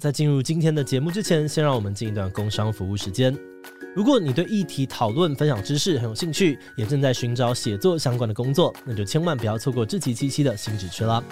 [0.00, 3.36] 在进入今天的节目之前，先让我们进一段工商服务时间。
[3.94, 11.22] 如果你对议题讨论、分享知识很有兴趣，也正在寻找写作相关的工作，那就千万不要错过志祺七七的新职缺啦！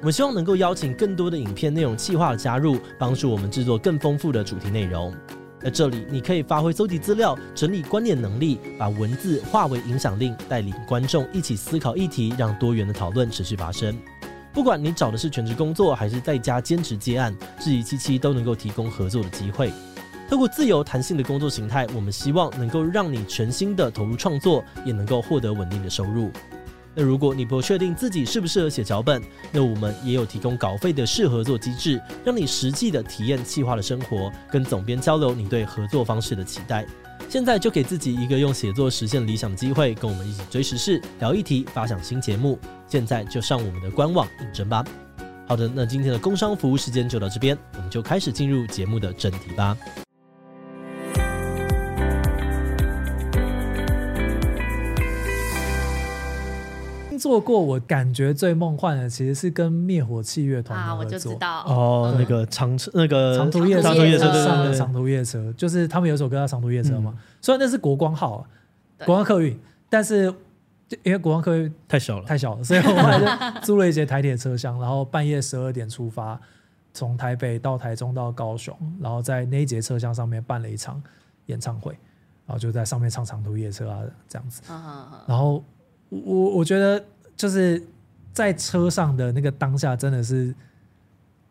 [0.00, 5.12] 我们希望能够邀请更多的影片内容企划的加入，帮助我们制作更丰富的主题内容。
[5.60, 13.94] 在这里，你可以发挥搜集资料、整理观点能力，把文字化为影响力，带领观众一起思考议题，让多元的讨论持续发生。
[14.54, 19.72] 不管你找的是全职工作，还是在家兼职接案，志祺七七都能够提供合作的机会。
[20.30, 26.30] 透过自由弹性的工作形态，我们希望能够让你全心的投入创作，也能够获得稳定的收入。
[26.94, 36.86] 那如果你不确定自己适不适合写脚本，那我们也有提供稿费的试合作机制，让你实际的体验企划的生活，跟总编交流你对合作方式的期待。
[37.28, 42.58] 现在就给自己一个用写作实现理想的机会，跟我们一起追时事、聊议题、发想新节目。
[42.86, 44.84] 现在就上我们的官网应征吧。
[45.48, 49.76] 好的，那今天的工商服务时间就到这边，我们就开始进入节目的正题吧。
[57.24, 61.62] 做过我感觉最梦幻的，其实是跟灭火器乐团啊，我就知道。
[61.62, 67.18] 哦，嗯、那个长车，那个长途夜长途夜车上的长途夜车，就是他们有首歌叫《长途夜车》嘛。
[67.40, 68.44] 虽然那是国光号、啊，
[69.06, 69.58] 国光客运，
[69.88, 70.24] 但是
[71.02, 76.38] 因为国光客运太小了，太小了，所以我们租了一节台铁车厢，然后半夜十二点出发，
[76.92, 81.02] 从台北到台中到高雄，然后在那一节车厢上面办了一场
[81.46, 81.92] 演唱会，
[82.44, 84.60] 然后就在上面唱《长途夜车》啊这样子，
[85.26, 85.64] 然后
[86.10, 87.02] 我我觉得。
[87.36, 87.82] 就是
[88.32, 90.54] 在车上的那个当下，真的是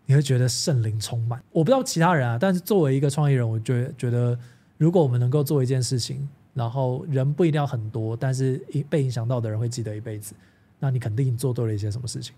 [0.06, 1.42] 你会觉得圣灵充满。
[1.52, 4.38] 我不知道其他人啊，但是作为一个创意人，我觉得觉得，
[4.78, 10.34] 如果我们能够做一件事情，然后人不一定要很多，但是被影响到的人会记得一辈子，
[10.80, 12.36] 那你肯定做对了一些什么事情。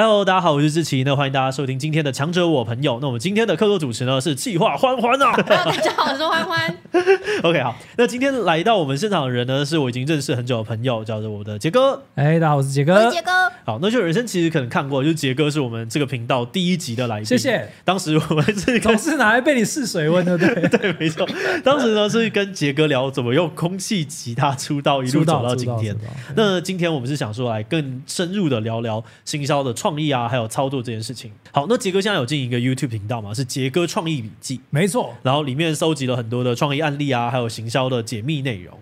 [0.00, 3.00] Hello，大家好，我是志奇，那欢迎大家收听今天的强者我朋友。
[3.00, 5.32] 那我们今天的客座主持呢是企划欢欢啊。
[5.34, 6.72] 大家好，我是欢欢。
[7.42, 12.00] OK，好，那今天来到我们现场的人呢，是我已经认识很久的朋友，叫做我的杰哥。
[12.14, 13.10] 哎，大家好，我是杰哥。
[13.10, 13.32] 杰哥。
[13.64, 17.24] 好，那就有人生其实可能看过，就是杰哥是我们这个频道第一集的来宾。
[17.24, 17.68] 谢谢。
[17.84, 21.28] 当时我们是总是拿来被你试水温的，对 对，没错。
[21.64, 25.96] 当时呢是跟杰哥聊怎么用空气吉他出道，一路走到今天。
[26.36, 30.68] 那今天我们是想说来更深入的聊聊新销的创意啊，还有操。
[30.68, 33.32] 作这件事情好，那杰哥现在有进一个 YouTube 频道嘛？
[33.32, 35.14] 是杰哥创意笔记，没错。
[35.22, 38.78] 然后里面收集了很多的创意案例啊，还有行销的解密内容，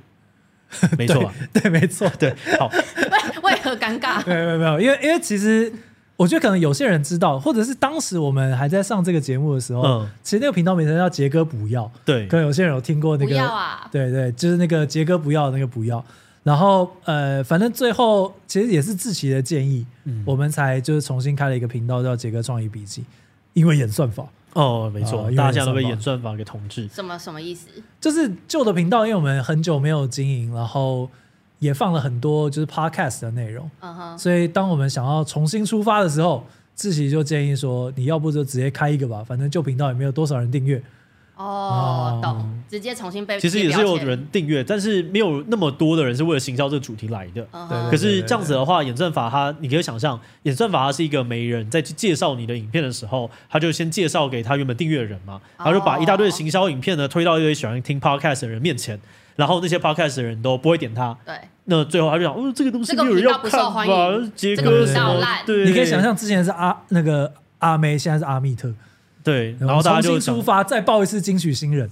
[0.99, 2.35] 没错，对，没错， 对。
[2.59, 2.69] 好，
[3.41, 4.21] 为 为何尴尬？
[4.27, 5.73] 没有没有没有，因为因为其实
[6.17, 12.27] 我觉得可能有些人知道，或者是当时我们还在上这个节目的时候，嗯，其实那个频道名称叫杰哥不要，对。
[12.27, 16.05] 可能有些人有听过那个，不要啊，对对，就是那个杰哥不要那个不要。
[16.47, 23.05] 然后呃，反正最后其实也是志奇的建议，嗯，我们才就是重新开了一个频道叫杰哥创意笔记，
[23.53, 26.87] 因为演算法哦，没错，大家都被演算法给统治。
[26.87, 27.67] 什么什么意思？
[28.01, 31.11] 就是旧的频道，因为我们很久没有经营，然后
[31.59, 33.69] 也放了很多就是 podcast 的内容，
[34.17, 36.47] 所以当我们想要重新出发的时候，
[36.77, 40.81] 志奇就建议说，你要不就直接开一个吧，反正旧频道也没有多少人订阅。
[41.37, 47.47] 哦，懂，直接重新被其实也是有人订阅，但是没有那么多的人是为了行销这个主题来的。
[47.69, 58.99] 对，可是这样子的话，演算法它，你可以想象，演算法它是一个媒人，在去介绍你的影片的时候，他就先介绍给他原本订阅的人嘛，他就把一大堆的行销影片呢推到一堆喜欢听 podcast 的人面前，
[59.37, 61.15] 然后那些 podcast 的人都不会点他。
[61.27, 63.85] 对，那最后他就想，哦，这个东西没有人要看吧？
[64.35, 65.21] 杰哥什么？
[65.45, 68.73] 对，你可以想象之前是阿那个阿妹，现在是阿密特。
[69.27, 71.91] 对，然后大家就出发，再报一次金曲新人，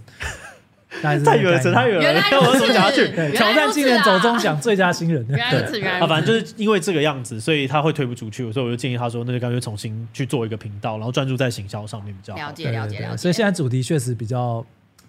[1.02, 5.26] 太远了，太远了，看我怎么讲去挑战今年走中奖最佳新人。
[5.28, 12.40] 原来如此，啊，反正就是因为这个样子，所以他会推不出去，所以我就建议他说，那就干脆重新去做一个频道，然后专注在行销上面比较好。
[12.40, 13.16] 了解，了解，了解。
[13.16, 14.64] 所以现在主题确实比较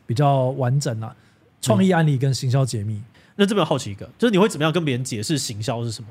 [0.08, 1.16] 比较完整了，
[1.62, 3.00] 创意案例跟行销解密。
[3.36, 6.08] 那这边好奇一个，就是你会怎么样跟别人解释行销是什么？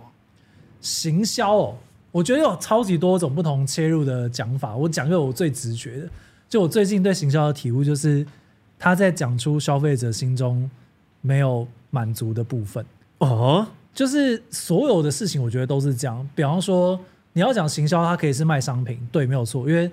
[0.81, 1.77] 行销哦。
[2.15, 4.77] 我觉得有超级多种不同切入的讲法。
[4.77, 6.09] 我讲个我最直觉的，
[6.49, 8.25] 就我最近对行销的体悟，就是
[8.79, 10.71] 他在讲出消费者心中
[11.23, 12.87] 没有满足的部分。
[13.19, 16.25] 哦，就是所有的事情，我觉得都是这样。
[16.37, 16.97] 比方说，
[17.33, 19.69] 你要讲行销，它可以是卖商品，对，没有错。
[19.69, 19.91] 因为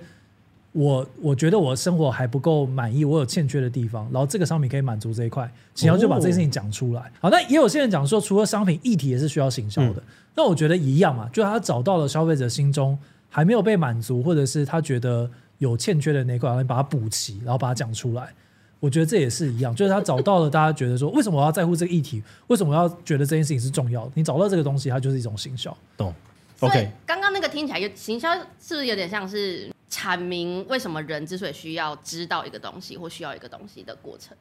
[0.72, 7.00] 我我觉得我生活还不够满意，我有欠缺的地方，然后这个商品可以满足这一块，行销就把这件事情讲出来。
[7.00, 10.00] 哦、好，那也有些人讲说，除了商品，议题也是需要行销的。
[10.00, 10.02] 嗯
[10.34, 12.98] 那我觉得一样嘛，就他找到了消费者心中
[13.28, 18.32] 还没有被满足，或者是他觉得有欠缺的那块，然后把它补齐，然后把它讲出来。
[18.80, 22.22] 我觉得这也是一样，就是他找到了大家觉得说，为什么我要在乎这个议题？
[22.46, 24.12] 为什么我要觉得这件事情是重要的？
[24.14, 25.76] 你找到这个东西，它就是一种行销。
[25.96, 26.14] 懂
[26.60, 34.34] ？OK，刚刚那个听起来有行销，是不是有点像是阐明为什么人之所以需要知道一个东西或需要一个东西的过程。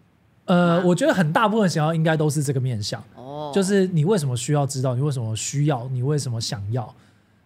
[0.45, 6.95] 呃，啊、我觉得很大部分想要应该都是这个面向，哦，就是你为什么需要知道，你为什么需要，你为什么想要。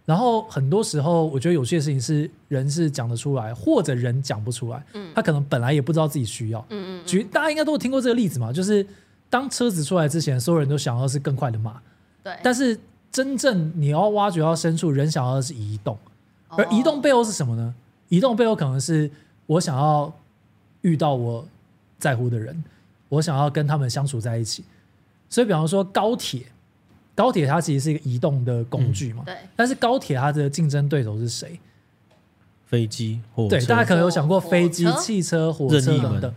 [0.05, 4.85] 然后很多时候，我觉得有些事情是人是讲得出来，或者人讲不出来。
[4.93, 6.59] 嗯，他可能本来也不知道自己需要。
[6.69, 7.05] 嗯嗯。
[7.07, 8.85] 举大家应该都有听过这个例子嘛，就是
[9.31, 11.81] 当车子出来之前，所有人都想要的是更快的马。
[12.23, 12.37] 对。
[12.43, 12.79] 但是
[13.11, 15.97] 真正你要挖掘到深处，人想要的是移动。
[16.49, 17.73] 而移动背后是什么呢？
[18.15, 19.09] 移动背后可能是
[19.45, 20.13] 我想要
[20.81, 21.45] 遇到我
[21.99, 22.63] 在乎的人，
[23.09, 24.63] 我想要跟他们相处在一起。
[25.29, 26.43] 所以，比方说高铁。
[27.17, 29.37] 高铁它其实是一个移动的工具嘛，嗯、对。
[29.55, 31.57] 但是高铁它的竞争对手是谁？
[32.65, 33.51] 飞机、火车。
[33.51, 36.33] 对，大家可能有想过飞机、汽车、火车等等。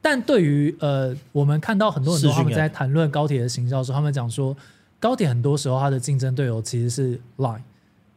[0.00, 4.56] 但对于呃，我们看到很多很多他们在谈论高铁的行销的时候，他们讲说，
[5.00, 7.62] 高铁很多时候它的竞争对手其实是 Line，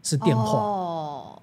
[0.04, 0.60] 是电话。
[0.60, 0.97] 哦。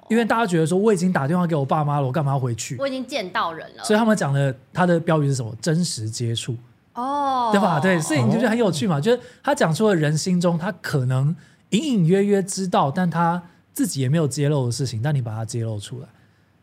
[0.08, 2.76] 因为大家觉得说，我已经打电话给我爸妈了，我干嘛要回去？
[2.78, 3.84] 我已经见到人了。
[3.84, 5.54] 所以他们讲的，他的标语是什么？
[5.60, 6.56] 真实接触。
[6.94, 7.80] 哦，对吧？
[7.80, 8.98] 对，所以你就觉得很有趣嘛？
[8.98, 11.34] 哦、就是他讲出了人心中他可能
[11.70, 13.42] 隐隐约约知道，但他
[13.72, 16.06] 自己也没有揭露的事情，但你把它揭露出来。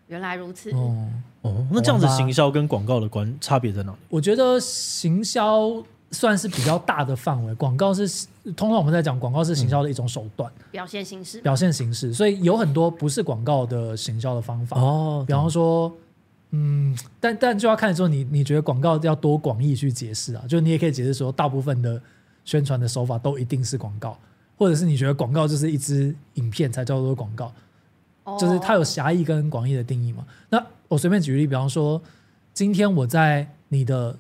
[0.07, 0.71] 原来如此。
[0.71, 1.07] 哦
[1.41, 3.97] 哦，那这样子行销跟广告的关差别在哪里？
[4.09, 12.13] 我觉得行销算是比较大的范围，广告是通常我们在讲广告是行销的一种手段，嗯、表现形式，表现形式。
[12.13, 15.91] 所以有很多不是广告的行销的方法哦，比方说。
[16.53, 20.43] 嗯，但但就要看说你你觉得广告要多广义去解释啊？
[20.49, 22.01] 就你也可以解释说，大部分的
[22.43, 24.19] 宣传的手法都一定是广告，
[24.57, 27.53] 或者是你觉得广告就是一支影片才叫做广告，
[28.25, 30.25] 哦、就是它有狭义跟广义的定义嘛？
[30.49, 32.01] 那我随便举例，比方说，
[32.53, 34.19] 今天我在你的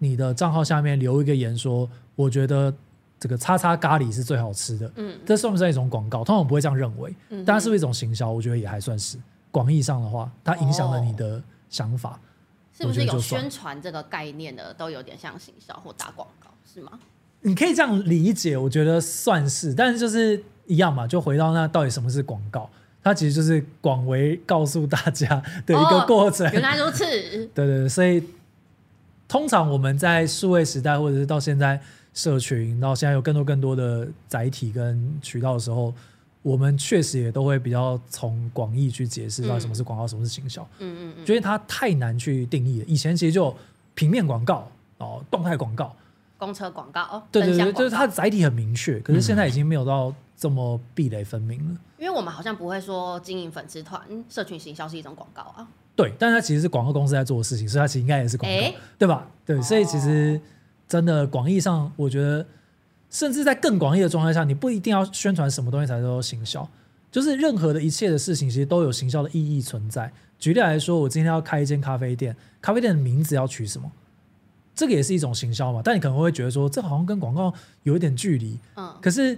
[0.00, 2.74] 你的账号下面留一个言说，我觉得
[3.20, 6.24] 这个叉叉咖喱是最好吃的，嗯，这算不算一种广告？
[6.24, 8.28] 通常我不会这样认为，嗯，但是是不是一种行销？
[8.28, 9.16] 我觉得也还算是
[9.52, 11.36] 广义上的话，它影响了你的。
[11.36, 12.18] 哦想法
[12.76, 16.98] 是不是有宣传这个概念的都有点像行销或打广告是吗？
[17.42, 22.68] 你可以这样理解，我觉得算是，但是就是一样嘛，就回到那到底什么是广告？
[23.04, 26.44] 它其实就是广为告诉大家的一个过程。
[26.48, 27.04] 哦，原来如此，
[27.54, 28.20] 对对对，所以
[29.30, 31.80] 通常我们在数位时代，或者是到现在
[32.12, 35.94] 社群，到现在有更多更多的载体跟渠道的时候。
[36.42, 40.62] 我们确实也都会比较从广义去解释到底什么是广告，嗯、什么是行销。
[40.78, 42.84] 嗯嗯嗯，因为它太难去定义了。
[42.88, 43.54] 以前其实就
[43.94, 44.66] 平面广告
[44.96, 45.94] 哦，动态广告、
[46.38, 48.98] 公车广告哦，对对对，就是它的载体很明确。
[49.00, 51.78] 可是现在已经没有到这么壁垒分明了。
[51.98, 54.00] 因为我们好像不会说经营粉丝团、
[54.30, 55.68] 社群行销是一种广告啊。
[56.00, 59.28] 对，但它其实是广告公司在做的事情，所以它其实应该也是广告，欸、对吧？
[59.44, 60.40] 对，所以其实
[60.88, 62.46] 真的广义上，我觉得。
[63.12, 66.70] 甚至在更广义的状态下，你不一定要宣传什么东西才叫做行销，
[67.10, 70.12] 就是任何的一切的事情，其实都有行销的意义存在。
[70.38, 73.90] 举例来说，我今天要开一间咖啡店，咖啡店的名字要取什么？
[74.76, 75.80] 这个也是一种行销嘛？
[75.84, 78.56] 但你可能会觉得说，这好像跟广告有一点距离。
[78.76, 79.36] 嗯，可是。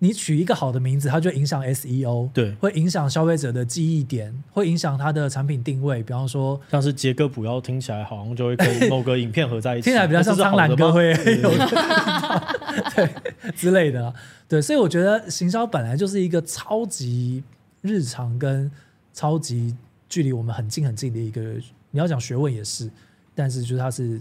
[0.00, 6.02] 你取一个好的名字，它就影响 SEO，对，会影响消费者的记忆点，会影响它的产品定位。
[6.02, 12.56] 比方说，像是杰哥普要听起来好像就会跟某个影片合在一起， 听起来比较像苍兰哥会有的
[12.94, 14.14] 对之类的。
[14.48, 17.42] 对，所以我觉得行销本来就是一个超级
[17.82, 18.70] 日常跟
[19.12, 19.74] 超级
[20.08, 21.40] 距离我们很近很近的一个，
[21.90, 22.88] 你要讲学问也是，
[23.34, 24.20] 但是就是它是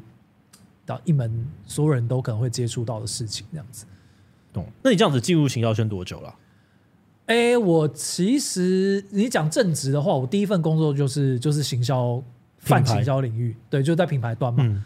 [0.87, 3.85] 到一门所有人都可能会接触到的事情，这样子。
[4.81, 6.35] 那你这样子进入行销圈多久了？
[7.27, 12.23] 哎、欸，我其实你讲正职的话，我第一份工作就是就是行销
[12.57, 14.63] 泛行销领域，对，就在品牌端嘛。
[14.63, 14.81] 嗯、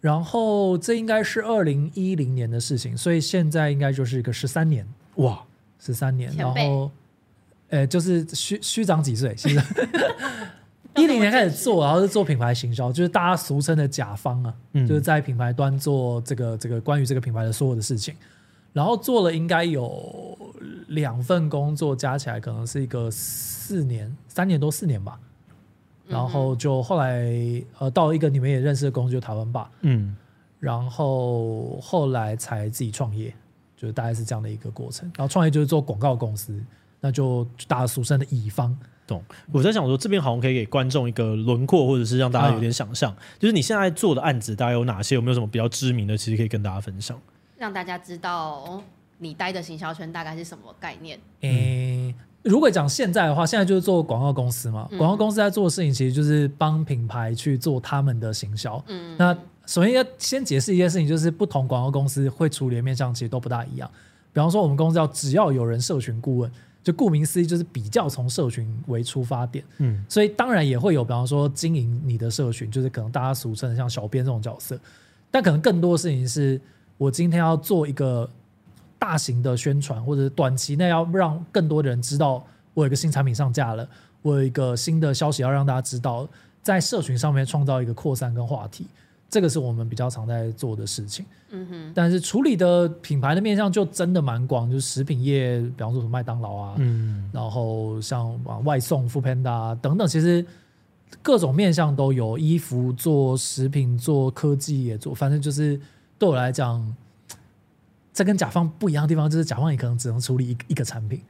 [0.00, 5.42] 然后这应该是二零一零年的事情，所以现在应该就是一个十三年哇，
[5.80, 6.32] 十三年。
[6.36, 6.88] 然后，
[7.70, 9.34] 呃、欸，就是虚虚长几岁？
[9.34, 9.60] 其实
[10.94, 18.14] 一零年开始做，然后是做品牌行销，就是大家俗称的甲方啊，嗯、就是在品牌端做这个这个关于这个品牌的所有的事情。
[18.72, 20.36] 然后做了应该有
[20.88, 25.18] 两份工作，加起来可能是一个四年、三年多四年吧。
[26.08, 27.32] 然后就后来
[27.78, 29.70] 呃到了一个你们也认识的公司，就台湾吧。
[29.82, 30.16] 嗯。
[30.58, 33.34] 然后后来才自己创业，
[33.76, 35.10] 就是大概是这样的一个过程。
[35.16, 36.62] 然后创业就是做广告公司，
[37.00, 38.76] 那就大家俗称的乙方。
[39.06, 39.22] 懂。
[39.50, 45.16] 我在想说，这边好像可以给观众一个轮廓，或者是让大家有点想象，啊、就是你现在做的案子大概有哪些？
[45.16, 46.16] 有没有什么比较知名的？
[46.16, 47.18] 其实可以跟大家分享。
[47.62, 48.82] 让大家知道
[49.18, 51.16] 你待的行销圈大概是什么概念？
[51.42, 54.88] 诶，如果讲现在的话，现在就是做广告公司嘛。
[54.98, 58.82] 广告公司在做的事情，其实就是帮品牌去做他们的行销。
[58.88, 59.32] 嗯，那
[59.64, 63.88] 首先要先解释一件事情，就是不同广告公司会处理的面向其实都不大一样。
[64.32, 66.50] 比方说，我们公司叫只要有人社群顾问，
[66.82, 69.64] 就顾名思义，就是比较从社群为出发点。
[69.78, 74.76] 嗯，所以当然也会有，比方说经营你的社群，就是可能大家俗称的像小编这种角色。
[75.30, 76.60] 但可能更多的事情是，
[77.02, 78.28] 我今天要做一个
[78.96, 82.44] 大型的宣传，或者短期内要让更多的人知道
[82.74, 83.88] 我有一个新产品上架了，
[84.22, 86.28] 我有一个新的消息要让大家知道，
[86.62, 88.86] 在社群上面创造一个扩散跟话题。
[89.28, 99.08] 这个是我们比较常在做的事情，嗯哼，但是处理的品牌的面向就真的蛮广，就是食品业，比方说什么麦当劳啊，嗯，然后像外送、
[99.44, 100.44] 啊等等，其实
[101.22, 105.80] 各种面向都有，衣服做、食品做、科技也做，反正就是
[106.22, 106.94] 对我来讲，
[108.12, 111.20] 这跟甲方不一样的地方，就是甲方你可能只能处理一一个产品，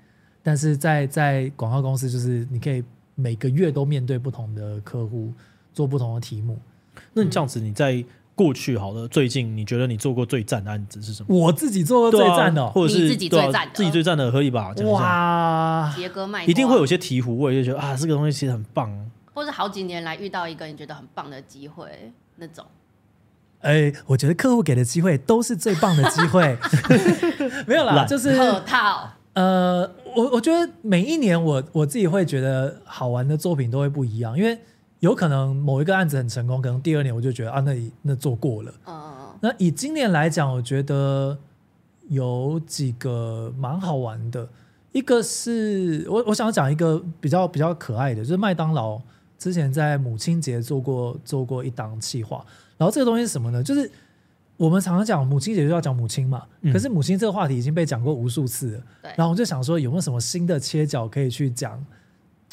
[0.42, 2.84] 但是在在广告公司，就是你可以
[3.14, 5.32] 每个月都面对不同的客户，
[5.72, 6.58] 做不同的题目。
[7.14, 11.34] 那你这样子，你在过去好了，最近你觉得你做过最赞的案子是什么？
[11.34, 14.74] 我自己做过最赞的、或者是你自己最赞的、啊，自己最赞的可以吧？
[14.84, 22.62] 哇，杰哥卖，一定会有些醍醐味，就觉得啊，这个东西其实很棒，或是好几年来遇到一个你觉得很棒的机会那种。
[23.62, 26.56] 哎、欸，我觉得客户给的机会都是最棒的机会，
[27.66, 29.10] 没有啦，就是客套。
[29.32, 34.58] 呃，我我觉得每一年我我自己会觉得好玩的作品都会不一样，因为。
[35.02, 38.72] 有可能某一个案子很成功，可能第二年我就觉得啊，那那做过了。
[38.84, 41.36] 哦，那以今年来讲，我觉得
[42.08, 44.48] 有几个蛮好玩的。
[44.92, 49.02] 一个是我我想讲一个比较比较可爱的，就是麦当劳
[49.42, 52.44] 之前在母亲节做过做过一档企划。
[52.76, 53.60] 然后这个东西是什么呢？
[53.62, 53.90] 就是
[54.56, 58.82] 我们常常讲母亲节就要讲母亲嘛，可是母亲这个话题已经被讲过无数次了。
[59.02, 59.12] 对。
[59.16, 61.84] 然后我就想说，有没有什么新的切角可以去讲？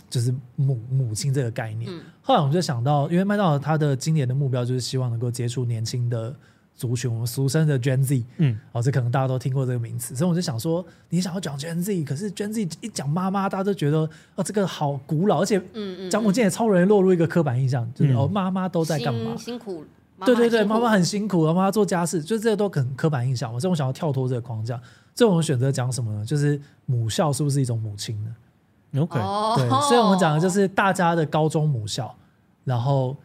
[0.10, 6.36] 就是母母亲这个概念，嗯，后来我们就想到，因为麦当劳它的今年的目标就是希望能够接触年轻的
[6.80, 19.36] 族群，我们俗称的 Gen Z，嗯，哦，这可能大家都听过这个名词，所以我就想说，你想要讲 Gen Z，可是 Gen Z 一讲妈妈，大家都觉得哦，这个好古老，而且嗯嗯讲母亲也超容易落入一个刻板印象，嗯、就是哦，妈妈都在干嘛？
[19.36, 19.84] 辛苦，
[20.26, 24.80] 对对对，妈妈很辛苦，妈妈做家事，就这个都很刻板印象，所以我想要跳脱这个框架，
[25.14, 26.26] 所以我们选择讲什么呢？
[26.26, 29.20] 就是母校是不是一种母亲呢？OK，
[29.58, 32.16] 对，所以我们讲的就是大家的高中母校，
[32.64, 33.16] 然后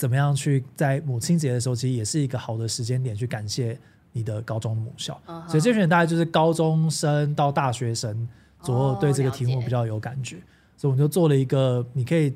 [0.00, 3.78] 怎么样去在母亲节的时候，其实也是一个好的时间点去感谢
[4.12, 5.20] 你的高中母校。
[5.46, 8.26] 所以这群人大概就是高中生到大学生
[8.62, 10.36] 左右，对这个题目比较有感觉，
[10.74, 12.34] 所以我们就做了一个你可以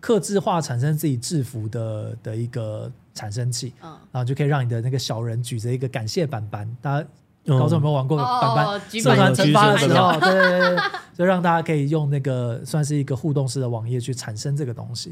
[0.00, 7.08] 刻字化产生自己制服的的一个产生器，然后就可以让你的那个小人举着一个感谢板板，大家。
[7.46, 10.12] 高中有没有玩过板板社团成发的时候？
[10.18, 10.78] 对对对，
[11.14, 15.10] 就让大家可以用那个算是一个互动式的网页去产生这个东西。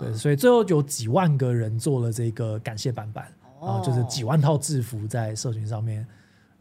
[0.00, 3.26] 对，所以最后有几万个人做了这个感谢板板，
[3.60, 6.06] 然后就是几万套制服在社群上面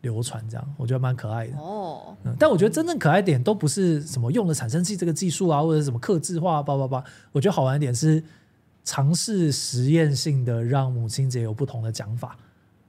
[0.02, 1.58] 流传，这样我觉得蛮可爱的。
[1.58, 7.04] 哦，但我觉得真正可爱点都不是什么用了产生器这个技术啊，或者什么刻字化叭叭叭。
[7.32, 8.22] 我觉得好玩一点是
[8.84, 12.36] 尝试实验性的让母亲节有不同的讲法。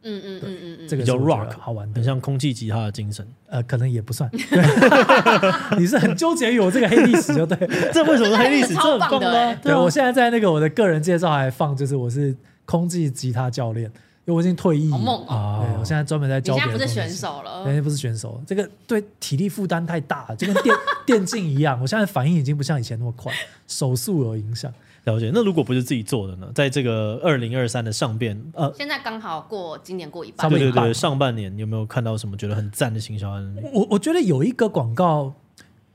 [0.06, 3.26] 嗯嗯嗯嗯嗯，这个比较 rock 好玩的，很像空气吉他的精神。
[3.48, 4.30] 呃，可能也不算。
[5.76, 7.58] 你是很纠结于我这个黑历史，就对。
[7.92, 8.74] 这为什么是黑历史？
[8.74, 9.56] 这很棒的。
[9.56, 12.34] 对，我现在在那个我的个人介绍还放，就是我是
[12.64, 13.84] 空气吉他教练，
[14.24, 14.90] 因为我已经退役。
[14.90, 15.60] 好猛啊！
[15.60, 16.54] 对，我现在专门在教。
[16.54, 17.64] 你现在不是选手了？
[17.66, 21.80] 人家不是选手，这个对体力负担太大了，就跟电 电竞一样。
[21.80, 23.32] 我现在反应已经不像以前那么快，
[23.66, 24.72] 手速有影响。
[25.06, 25.30] 了解。
[25.32, 26.50] 那如果不是自己做的呢？
[26.54, 33.60] 在这个二零二三的上边，呃，现在刚好过今年过一半，对对对，上半年有没有看到什么觉得很赞的行销案例？
[33.72, 35.32] 我我觉得有一个广告，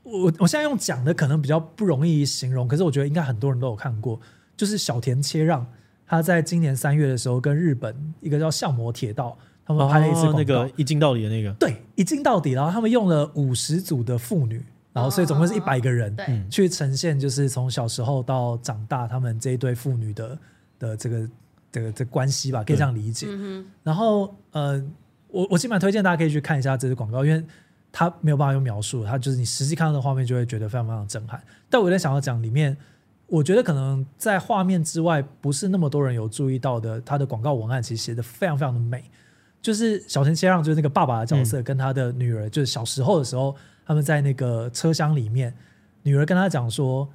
[0.02, 4.18] 我我现在用讲的可能比较不容易形容，可是我觉得应该很多人都有看过，
[4.56, 5.66] 就是小田切让
[6.06, 14.64] 他在今年三月的时候跟日本一个叫相模铁道，他们拍了一次广告，哦，那个一镜到底的那个，对，一镜到底，然后他们用了五十组的妇女。
[14.92, 16.14] 然后，所以总共是一百个人
[16.50, 20.38] 去呈现，就是从小时候到长大，他们这一对父女的
[20.78, 21.28] 的这个
[21.70, 23.26] 这个这个关系吧，可以这样理解。
[23.82, 24.82] 然后，呃，
[25.28, 27.42] 我我基本上推荐大家可以去看一下这支广告，因为
[27.90, 31.42] 它没有办法用描述，它就是你实际看到的画面就会觉得非常非常震撼。
[31.70, 32.76] 但我有点想要讲里面，
[33.28, 39.10] 我觉得可能在画面之外，不是那么多人有注意到的，它的广告文案其实写的非常非常的美。
[39.62, 43.56] 就是小田切让，就是那个爸爸的角色，跟他的女儿，就是小时候的时候。
[43.84, 45.52] 他们在那个车厢里面，
[46.04, 47.06] 女儿跟他讲说：“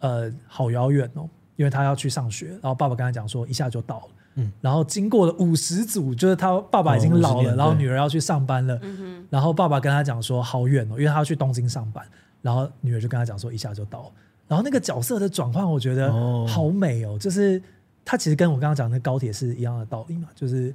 [0.00, 8.76] 呃，好遥远哦，因为他要去上学。”然后爸爸跟他讲说：“一下就到了。”嗯，然后经过了五十组，就是他爸爸已经老了，然后女儿要去上班了。
[8.82, 12.04] 嗯，然后爸爸跟他讲说：“好远哦，因为他要去东京上班。”
[12.42, 14.10] 然后女儿就跟他讲说：“一下就到了。”
[14.48, 16.12] 然后那个角色的转换，我觉得
[16.48, 17.16] 好美哦。
[17.16, 17.62] 就是
[18.04, 20.74] 他其实跟我刚刚讲的高铁是一样的道理嘛，就是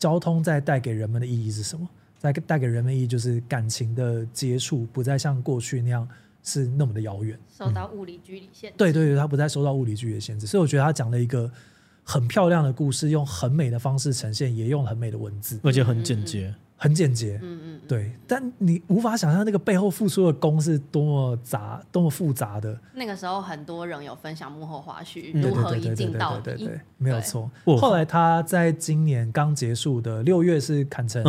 [0.00, 1.88] 交通在带给人们的意义是什么？
[2.18, 6.06] 在带给人们意义就是感情的接触，不再像过去那样
[6.42, 8.74] 是那么的遥远，受到物理距离限制。
[8.76, 11.50] 对对对，他不再受到物理距离的限制，所以我觉得他讲了一个
[12.02, 16.48] 很漂亮的故事，用很美的方式呈现，也用很美的文字，而且很简洁。
[16.48, 22.80] 嗯嗯很简洁，嗯嗯，对，但你无法想象那个背后付出的功是多么杂、多么复杂的。
[22.94, 27.50] 那个时候，很多人有分享幕后花絮，如何一镜到底，对对对，没有错。
[27.78, 31.22] 后来他在今年刚结束的六月是坎城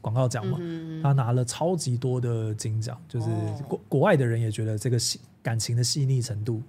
[0.00, 0.58] 广告奖嘛，
[1.02, 3.26] 他拿了超级多的金奖，就是
[3.68, 6.62] 国国外的人也觉得这个细感情的细腻程度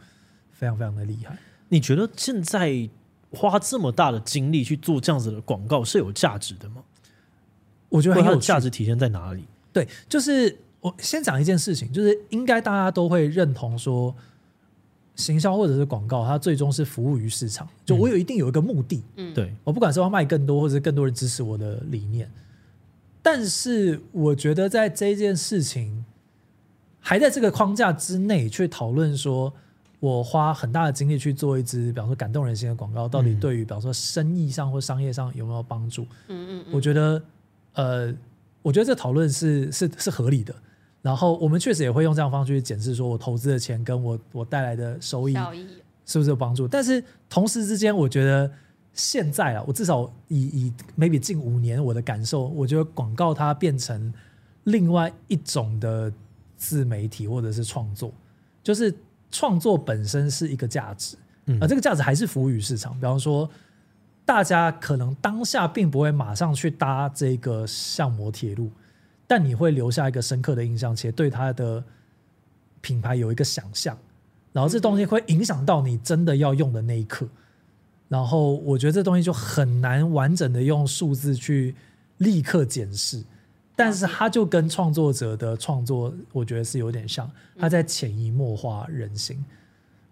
[0.51, 1.37] 非常非常的厉害。
[1.69, 2.89] 你觉得现在
[3.31, 6.83] 花这么大的精力去做这样子的广告是有价值的吗？
[7.95, 9.43] 我觉得很有价值体现在哪里？
[9.71, 14.15] 对，就是我先讲一件事情，就是应该大家都会认同说，
[15.15, 17.67] 行销或者是广告，它最终是服务于市场。
[17.85, 22.29] 就我有一定有一个目的，嗯，对，我不管是要卖更多，或者是更多人支持我的理念。
[23.21, 26.05] 但是我觉得在这件事情
[26.99, 29.51] 还在这个框架之内去讨论，说
[29.99, 36.03] 我花很大的精力去做一支，比方说感动人心的广告，到底对于比方说生意上或商业上有没有帮助？
[36.27, 37.21] 嗯嗯，我觉得。
[37.75, 38.13] 呃，
[38.61, 40.53] 我觉得这讨论是是是合理的。
[41.01, 45.35] 然后我们确实也会用这样方式去检视，说我投资的钱跟我我带来的收益
[46.03, 46.67] 是不是有帮助。
[46.67, 48.51] 但是同时之间，我觉得
[48.91, 54.11] 现在啊，我至少以以 maybe 近五年我的感受，我觉得广告它变成
[54.63, 56.11] 另外一种的
[56.57, 58.11] 自媒体或者是创作，
[58.63, 58.91] 就是
[59.29, 61.15] 创作本身是一个价值，
[61.61, 62.95] 而这个价值还是服务于市场。
[62.95, 63.47] 比方说。
[64.25, 68.71] 大家可能当下并不会马上去搭这个项目铁路，
[69.27, 71.83] 但你会留下一个深刻的印象，且对它的
[72.81, 73.95] 品牌有一个想象，
[74.51, 77.27] 然后这东西会影响到你真的要用的那一刻。
[78.09, 81.75] 然后我觉得这东西就很难完整的用数字去
[82.17, 83.23] 立刻检视，
[83.75, 87.29] 但是它就跟创作者的创作，我觉得是有点像，
[87.59, 89.45] 它在潜移默化人心。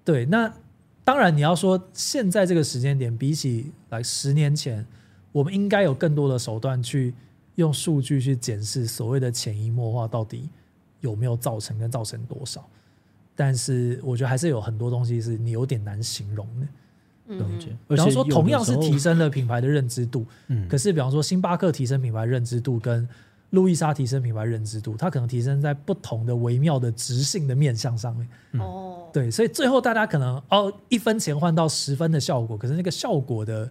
[0.05, 0.53] 对，那。
[1.03, 4.85] 当然，你要说现在这个时间点，比起来十年前，
[5.31, 7.13] 我们应该有更多的手段去
[7.55, 10.49] 用数据去检视所谓的潜移默化到底
[11.01, 12.65] 有没有造成跟造成多少。
[13.35, 16.67] 但是，我觉得还是有很多东西是你有点难形容的。
[17.27, 23.07] 嗯，比方说，同样是提升了品牌的认知度，嗯，可是比方说，星巴克提升品牌认知度跟
[23.53, 28.27] 路易莎提升品牌认知度，它可能提升在不同的微妙的直性的面向上面。
[28.59, 33.69] 哦，对，所以最后大家可能哦一分钱换到十分的效果，可是那个效果的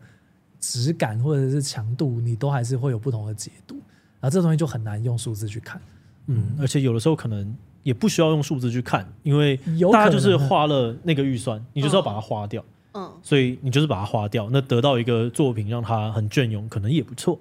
[0.60, 3.74] 质感或者是强度，你都还是会有不同的解读。
[4.20, 5.82] 然后这东西就很难用数字去看。
[6.26, 9.56] 嗯，而且有的时候可能也不需要用数字去看，因为
[9.92, 12.64] 大家就是花了那个预算，你就是要把它花掉。
[12.94, 17.36] 嗯，所以你就是把它花掉，那得到一个作品让它很隽永，可能也不错。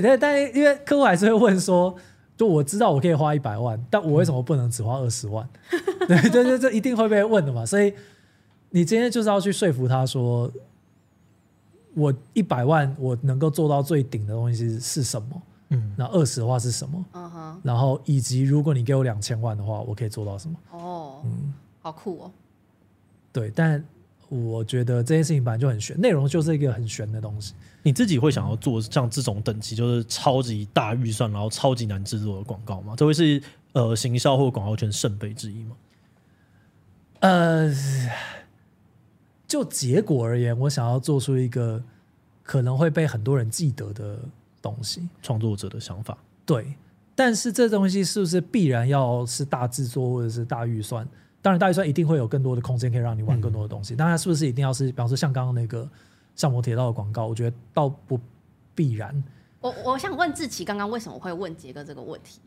[0.00, 1.94] 但但因为客户还是会问说，
[2.36, 5.48] 就我知道我可以花一百万，但我为什么不能只花二十万？
[5.70, 7.64] 嗯、对对对，这一定会被问的嘛。
[7.64, 7.94] 所以
[8.70, 10.50] 你今天就是要去说服他说，
[11.94, 15.42] 我一百万我能够做到最顶的东西是什么？
[15.68, 17.04] 嗯，那二十的话是什么？
[17.12, 20.56] 嗯哼，然后以及如果你给我两千万的话，我可以做到什么？
[20.72, 22.30] 哦，嗯，好酷哦。
[23.32, 23.82] 对，但
[24.28, 27.54] 我觉得这件事情本来就很玄，内容就是一个很玄的东西。
[27.86, 32.94] 你自己会想要做像这种等级，就是超级大预算，然后超级难制作的广告吗？
[32.96, 33.42] 这会是
[33.74, 35.76] 呃行销或广告圈圣杯之一吗？
[37.20, 37.70] 呃，
[39.46, 41.84] 就结果而言，我想要做出一个
[42.42, 44.18] 可能会被很多人记得的
[44.62, 45.06] 东西。
[45.22, 46.16] 创作者的想法，
[46.46, 46.74] 对。
[47.14, 51.06] 但是这东西是不是必然要是大制作或者是大预算？
[51.42, 53.94] 当然，大预算一定会有更多的空间可以让你玩更多的东西。
[53.94, 55.86] 当然，是不是一定要是，比方说像刚刚那个。
[56.36, 58.18] 橡摩铁道的广告，我觉得倒不
[58.74, 59.22] 必然。
[59.60, 62.40] 我我想问志奇，刚刚为什么会问杰哥这个问题？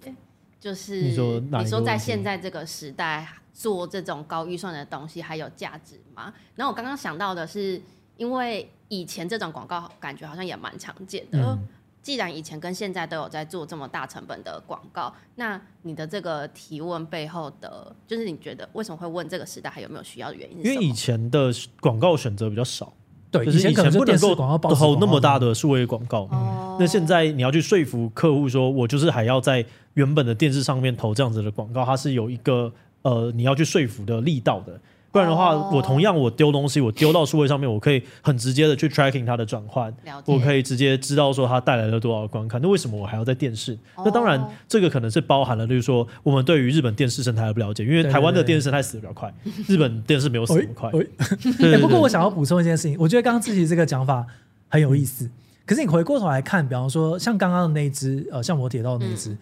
[0.60, 6.34] 就是你说，你说在现在这个时代做这种高预算的东西还有价值吗？
[6.56, 7.82] 然后我刚刚想到的是，
[8.17, 11.39] 因为以前这种广告感觉好像也蛮常见的。
[11.39, 11.67] 嗯、
[12.02, 20.65] 既然以前跟现在都有在做这么大成本的广告，那你的这个提问背后的，就是你觉得为什么会问这个时代还有没有需要的原因？
[20.65, 22.91] 因为以前的广告选择比较少。
[23.29, 34.79] 对，就是以前不能够投那么大的数位广告，嗯，那现在你要去说服客户说，我就是还要在原本的电视上面投这样子的广告，它是有一个呃你要去说服的力道的。
[35.09, 39.91] 不然的话，我同样我丢东西，我丢到数位上面，我可以很直接的去 tracking 它的转换，
[40.25, 42.61] 我可以直接知道说它带来了多少观看。
[42.61, 43.75] 那为什么我还要在电视？
[43.97, 49.33] 那当然，这个可能是包含了，就是说我们对于日本电视生态的不了解，因为台湾的电视生态死的比较快，
[49.67, 50.91] 日本电视没有死那么快。
[51.81, 54.23] 不过我想要补充一件事情，我觉得刚刚志祺这个讲法
[54.67, 55.27] 很有意思。
[55.65, 59.35] 可是你回过头来看，比方说像刚刚的那一只呃，像我铁道的那一只，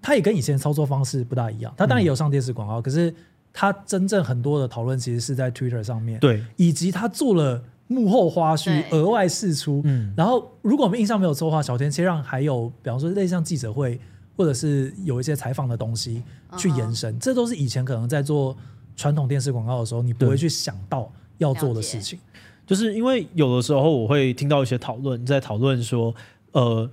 [0.00, 1.70] 它也跟以前操作方式不大一样。
[1.76, 3.12] 它当然也有上电视广告，可是。
[3.60, 9.80] 他真正很多的讨论其实是在 Twitter 上面，对，以及他做了幕后花絮额外释出。
[9.84, 13.98] 嗯，然后如果我们印象没有错的话，小田切让还有比方说类似像记者会，
[14.36, 16.22] 或者是有一些采访的东西
[16.56, 17.18] 去延伸，uh.
[17.20, 18.56] 这都是以前可能在做
[18.94, 22.16] 传统电视广告的时候，你不会去想到要做的事情。
[22.64, 26.14] 就是因为有的时候我会听到一些讨论，在讨论说，
[26.52, 26.88] 呃。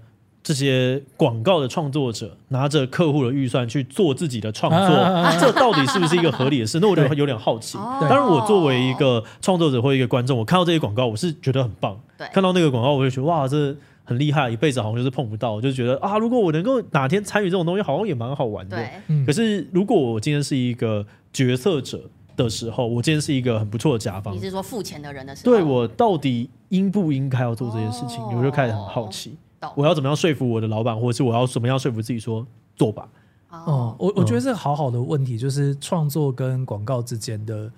[0.45, 6.79] 这些广告的创作者拿着客户的预算去做自己的创作，啊，这到底是不是一个合理的事？
[6.79, 7.79] 那我就有点好奇。
[7.79, 11.99] 当然，我作为一个创作者或一个观众，我看到这些广告，我是觉得很棒。
[12.31, 15.53] 看到那个广告，我就觉得哇，这很厉害，一辈子好像就是碰不到。
[15.53, 18.77] 我就觉得啊，如果我能够哪天参与这种东西，好像也蛮好玩的。
[19.25, 21.03] 可是，如果我今天是一个
[21.33, 22.03] 决策者
[22.37, 24.35] 的时候，我今天是一个很不错的甲方。
[24.35, 28.23] 你是说付钱的人的时候，对我到底应不应该要做这件事情？
[28.25, 29.35] 我就开始很好奇。
[29.75, 33.07] 我要怎么样说服我的老板，或者是我要怎么样说服自己说做吧？
[33.49, 37.71] 哦，我我觉得这个好好的问题就是创作跟广告之间的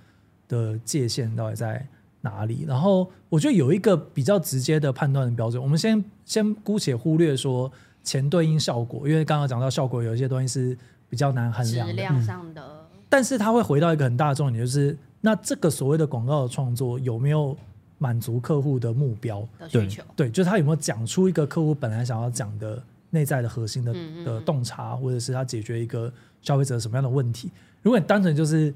[0.48, 1.88] 的界限到底在
[2.22, 2.66] 哪里？
[2.68, 5.62] 然后我觉得有一个比较直接的判断的标准。
[5.62, 7.72] 我们先先姑且忽略说
[8.04, 10.78] 前对应效果，因为刚刚讲到效果有一些东西是
[11.10, 12.62] 比较难衡量的，质量上的。
[12.94, 17.56] 嗯，但是它会回到一个很大的重点，就是那这个所谓的广告的创作有没有？
[18.00, 27.52] 满足客户的目标的需求，对，就是他有没有讲出一个客户本来想要讲的内在的核心的的洞察，或者是他解决一个消费者什么样的问题？
[27.82, 28.74] 如果你单纯就是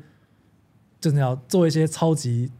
[0.99, 2.51] 真的要做一些超级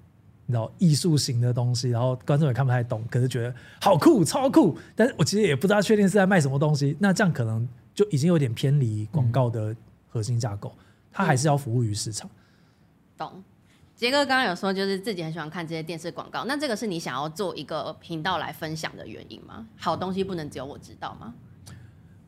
[0.46, 9.76] 你知道艺术型的东西，然后观众也看不太懂，可是觉得好酷、超酷，但是我其实也不知道确定是在卖什么东西，那这样可能就已经有点偏离广告的
[10.10, 10.76] 核心架构，
[11.12, 12.30] 它还是要服务于市场。
[13.18, 13.44] 懂。
[14.02, 16.44] 杰哥刚刚有说，就是自己很喜欢看这些电视广告。
[16.46, 19.68] 那这个是你想要做一个频道来分享的原因吗？
[19.78, 21.36] 好东西不能只有我知道吗？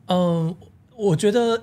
[0.06, 0.54] 嗯，
[0.94, 1.60] 我觉得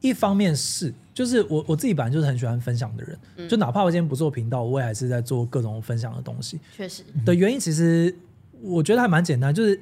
[0.00, 6.60] 一方面是，就是我我自己本来就是很喜欢分享的人，嗯、就哪怕我今天不做频道，我也还是在做各种分享的东西。
[6.76, 8.16] 确实，的原因其实
[8.60, 9.80] 我觉得还蛮简单，就是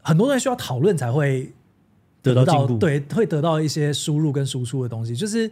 [0.00, 1.52] 很多东西需要讨论才会
[2.22, 5.50] 得到，得到进步，对，会得到一些输入跟输出的东西，就是。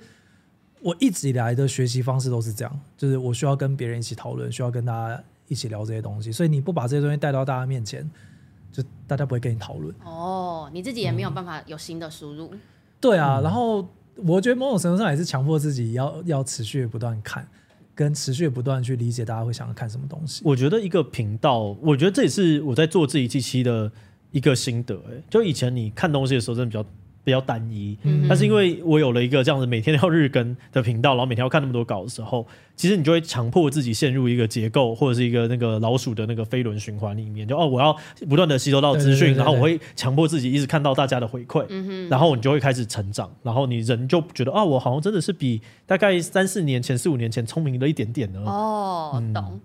[0.82, 6.32] 我一直以来的学习方式都是这样，就是我需要跟别人一起讨论，需要跟大家一起聊这些东西。
[6.32, 8.10] 所以你不把这些东西带到大家面前，
[8.72, 9.94] 就大家不会跟你讨论。
[10.04, 12.48] 哦，你自己也没有办法有新的输入。
[12.52, 12.60] 嗯、
[12.98, 17.46] 对啊，然后我觉得某种程度上也是强迫自己要要持续不断看，
[17.94, 20.40] 跟持续不断去理解大家会想要看什么东西。
[20.44, 23.92] 我觉得一个频道，我觉得这也是我在做自己这期的
[24.30, 24.94] 一个心得。
[25.10, 26.90] 哎，就以前你看东西的时候，真的比较。
[27.22, 27.96] 比较单一，
[28.28, 37.94] 但是因为我有了一个这样子每天要日更的频道，然后每天要看那么多稿的时候，其实你就会强迫自己陷入一个结构或者是一个那个老鼠的那个飞轮循环里面，就哦，我要
[38.28, 41.66] 不断的吸收到资讯，然后我会强迫自己一直看到大家的回馈，
[42.08, 48.40] 然后你就会开始成长，然后你人就觉得啊，我好像真的是比大概三四年前、四五年前聪明了一点点呢。
[48.46, 49.60] 哦，懂。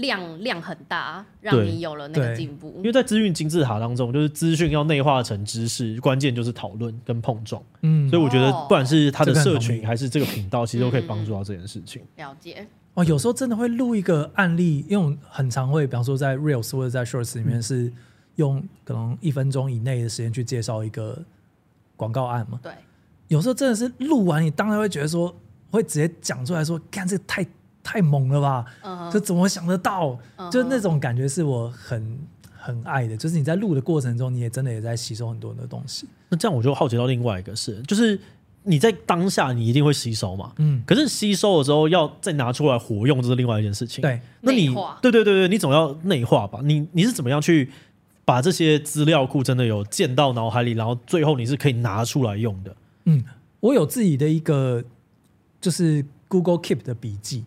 [0.00, 2.72] 量量很大，让你有了那个进步。
[2.78, 7.62] 因为在资讯金字塔当中，就是资讯要内化成知识，关键就是讨论跟碰撞。
[7.82, 12.02] 嗯，所以我觉得不管是他的社群还是这个频道，其实都可以帮助到这件事情。
[12.16, 12.66] 了解。
[12.94, 17.92] 哦，有时候真的会录一个案例，因为我很常会，比方说在 Reels 或者在 Shorts 里面，是
[18.36, 21.22] 用可能一分钟以内的时间去介绍一个
[21.96, 22.58] 广告案嘛。
[22.62, 22.72] 对。
[23.28, 25.34] 有时候真的是录完，你当然会觉得说，
[25.70, 27.46] 会直接讲出来说，看这个太。
[27.88, 29.10] 太猛了吧！Uh -huh.
[29.10, 30.50] 就怎么想得到？Uh -huh.
[30.50, 32.18] 就那种感觉是我很
[32.54, 33.16] 很爱的。
[33.16, 36.06] 就是你在录的过程中，你也真的也在吸收很多的东西。
[36.28, 38.20] 那这样我就好奇到另外一个事，就是
[38.64, 40.52] 你在当下你一定会吸收嘛？
[40.58, 40.82] 嗯。
[40.86, 44.02] 可是吸收了之后要再拿出来活用，这是另外一件事情。
[44.02, 44.20] 对。
[44.42, 44.66] 那你
[45.00, 46.60] 对对对对，你总要内化吧？
[46.62, 47.70] 你你是怎么样去
[48.26, 52.76] 把这些资料库真的有建到脑海里，然后最后你是可以拿出来用的？
[53.06, 53.24] 嗯，
[53.60, 54.84] 我有自己的一个
[55.58, 57.44] 就是 Google Keep 的笔记。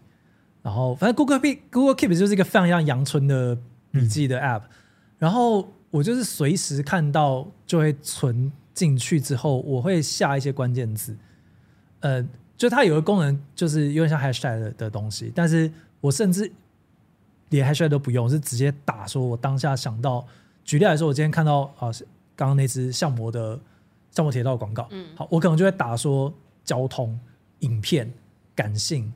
[0.63, 3.57] 然后，反正 Google Keep Google Keep 就是一个非常像阳春的
[3.91, 4.69] 笔记的 App，嗯。
[5.17, 11.17] 然后我就是随时看到就会存进去，之后我会下一些关键字。
[12.01, 12.23] 呃，
[12.55, 15.31] 就它有个功能，就是有点像 Hashtag 的的东西。
[15.33, 16.51] 但是我甚至
[17.49, 20.25] 连 Hashtag 都不用，是直接打说我当下想到。
[20.63, 21.89] 举例来说，我今天看到啊，
[22.35, 23.59] 刚刚那只相模的
[24.11, 26.31] 相模铁道广告，嗯，好，我可能就会打说
[26.63, 27.19] 交通、
[27.59, 28.13] 影片、
[28.53, 29.11] 感性、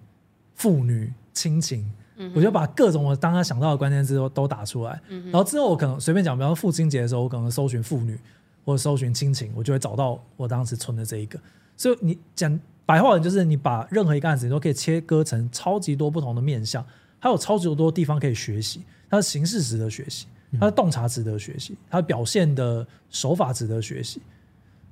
[0.56, 1.14] 妇女。
[1.36, 1.86] 亲情，
[2.34, 8.18] 我就把各种我当他想到的关键字都都打出来，然后之后我可能随便讲，比方说父亲节的时候，我可能搜寻妇女
[8.64, 11.40] 或者搜寻亲情，我就会找到我当时存的这一个。
[11.78, 16.84] 所以你讲白话文就是，你把任何一个案子，你都可以切割成超级多不同的面向，
[17.20, 18.82] 还有超级多地方可以学习。
[19.10, 20.26] 它的形式值得学习，
[20.60, 24.22] 它的洞察值得学习，它的表现的手法值得学习。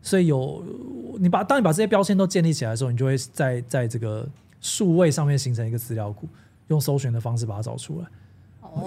[0.02, 0.62] 所以有
[1.18, 4.28] 你把当你把这些标签都建立起来的时候，你就会在在这个
[4.64, 6.28] 数位上面形成一个资料库，
[6.70, 8.08] 用搜寻的方式把它找出来。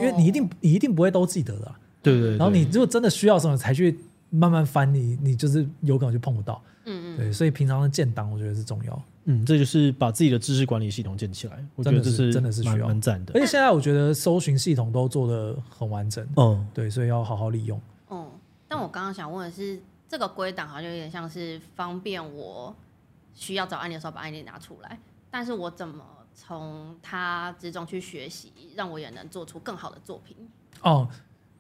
[0.01, 2.37] 因为你一定你一定不会都记得的，对对，对。
[2.37, 3.97] 然后你如果真的需要什么才去
[4.31, 6.61] 慢慢翻你，你你就是有可能就碰不到。
[6.87, 7.17] 嗯嗯。
[7.17, 9.03] 对，所以平常的建档我觉得是重要。
[9.27, 13.33] 嗯，这就是把自己的知识管理系统建起来，我觉得这是真的是需要蛮赞的。
[13.35, 16.27] 而且现在我觉得搜寻系统都做的很完整。
[16.37, 17.81] 嗯，对，所以要好好利用。
[18.11, 18.29] 嗯，
[18.67, 22.75] 但我刚刚想问的是，这个归档好像有点像是方便我
[23.35, 24.99] 需要找案例的时候把案例拿出来，
[25.31, 26.05] 但是我怎么？
[26.39, 30.37] 从他之中去学习，让我也能做出更好的作品。
[30.83, 31.09] 哦，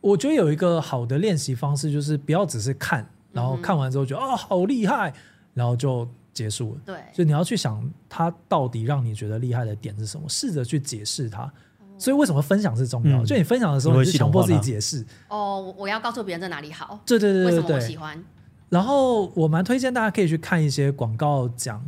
[0.02, 5.10] 我觉得有一个好的练习方式，就是不要只是看，然后看完之后觉得、嗯、哦好厉害，
[5.54, 6.80] 然后就结束了。
[6.84, 11.50] 对，就你要去想他到底让你觉得厉害的点是什么，试着去解释它。
[11.98, 13.22] 所以为什么分享是重要？
[13.22, 15.02] 嗯、就你分享的时候，你是强迫自己解释。
[15.28, 17.00] 哦，我要告诉别人在哪里好。
[17.06, 18.22] 对对对对对，为什么我喜欢？
[18.68, 21.82] 然后我蛮推荐大家可以去看一些广告讲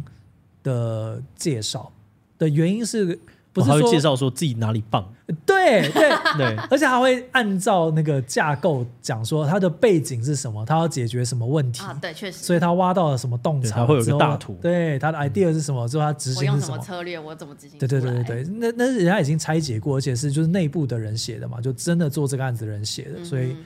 [0.62, 1.90] 的介绍。
[2.38, 3.18] 的原因是，
[3.52, 5.12] 不是会介绍说自己哪里棒？
[5.44, 11.98] 对对 对，而且还会按照那个架构讲说他的背景是什么，他要解决什么问题啊？
[12.00, 12.38] 对，确实。
[12.38, 14.56] 所以他挖到了什么洞察，他会有个大图。
[14.62, 15.86] 对，他的 idea 是什么？
[15.88, 16.52] 之后他执行是什么？
[16.52, 17.18] 我用什么策略？
[17.18, 17.78] 我怎么执行？
[17.78, 23.56] 对对对对对，那那是人家已经拆解过，而且是就是内部的人写的嘛，就真的做这个案子的人写的，嗯、所以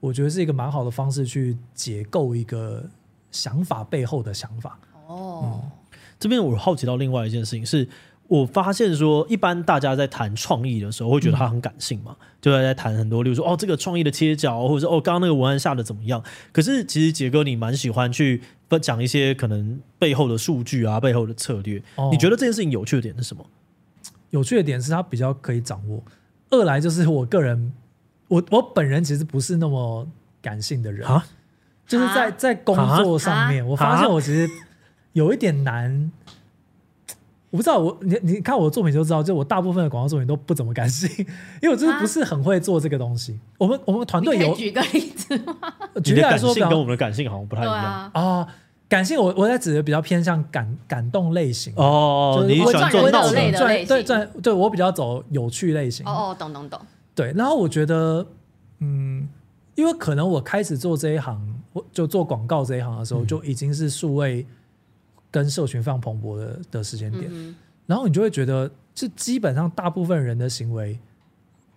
[0.00, 2.84] 我觉得是一个蛮好的方式去解构一个
[3.30, 4.78] 想法背后的想法。
[5.06, 5.70] 哦，嗯、
[6.18, 7.88] 这边我好奇到另外一件事情是。
[8.28, 16.22] 我发现说，一般大家在谈创意的时候，会觉得它很感性嘛，嗯、就在在谈很多，例如说，哦，这个创意的切角，或者说，哦，刚刚那个文案下的怎么样？
[16.52, 18.42] 可是其实杰哥，你蛮喜欢去
[18.82, 21.82] 讲一些可能背后的数据啊，背后的策略。
[21.96, 23.42] 哦、你觉得这件事情有趣的点是什么？
[24.28, 26.02] 有趣的点是它比较可以掌握。
[26.50, 27.72] 二来就是我个人，
[28.28, 30.06] 我我本人其实不是那么
[30.42, 31.24] 感性的人啊，
[31.86, 34.46] 就是在在工作上面，我发现我其实
[35.12, 36.10] 有一点难。
[37.50, 41.08] 我不知道，我你你看我的作品就知道，就我大部分的广告作品都不怎么感性，
[41.62, 43.40] 因为我真的不是很会做这个东西。
[43.56, 45.56] 我们我们团队有举个例子吗？
[46.04, 48.48] 举例来说，跟我们的感性好像不太一样啊，啊。
[48.86, 56.06] 感性我我在指的比较偏向感感动类型哦，你喜欢做闹类的类型，对对对，我比较走有趣类型。
[56.06, 56.78] 哦哦，懂懂懂。
[57.14, 58.26] 对，然后我觉得，
[58.80, 59.26] 嗯，
[59.74, 61.38] 因为可能我开始做这一行，
[61.72, 64.46] 我就做广告这一行的时候，就已经是数位。
[65.30, 67.54] 跟社群非常蓬勃的的时间点，嗯、
[67.86, 70.98] 然后你就会觉得，这基本上大部分人的行为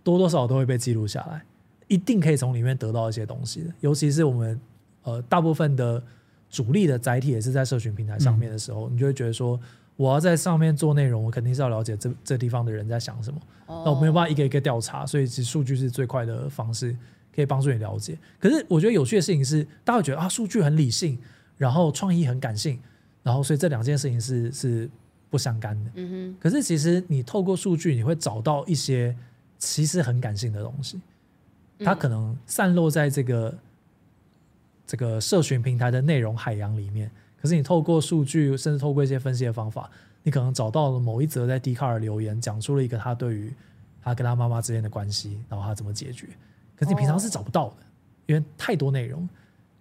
[0.03, 1.43] 多多少少都会被记录下来，
[1.87, 3.73] 一定可以从里面得到一些东西的。
[3.81, 4.59] 尤其是我们
[5.03, 6.01] 呃大部分的
[6.49, 9.59] 主力的载体也是在社群平台上面的时候，嗯、你就会觉得说，
[9.95, 13.39] 我要在上面做内容，我肯定是要了解这这地方的人在想什么。
[13.67, 16.95] 哦、那我没有办法一个一个调查，所以其实数据是最快的方式，
[17.35, 18.17] 可以帮助你了解。
[18.39, 21.17] 可是我觉得有趣的事情是，大家会觉得啊，数据很理性，
[21.57, 22.79] 然后创意很感性。
[23.23, 24.89] 然后，所以这两件事情是是
[25.29, 25.91] 不相干的。
[25.95, 26.37] 嗯哼。
[26.39, 29.15] 可是，其实你透过数据，你会找到一些
[29.57, 30.99] 其实很感性的东西，
[31.79, 33.57] 它可能散落在这个
[34.87, 37.11] 这个社群平台的内容海洋里面。
[37.39, 39.89] 可是，你透过数据，甚至透过一些分析的方法，
[40.23, 43.53] 你可能找到了某一则在 Dcard 留言，讲出了一个他对于
[44.01, 46.27] 他跟他妈妈之间的关系，然后他怎么解决。
[46.75, 47.75] 可是你平常是找不到的，
[48.25, 49.29] 因为太多内容。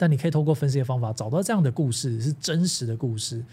[0.01, 3.45] 但你可以透过分析的方法找到这样的故事是真实的故事，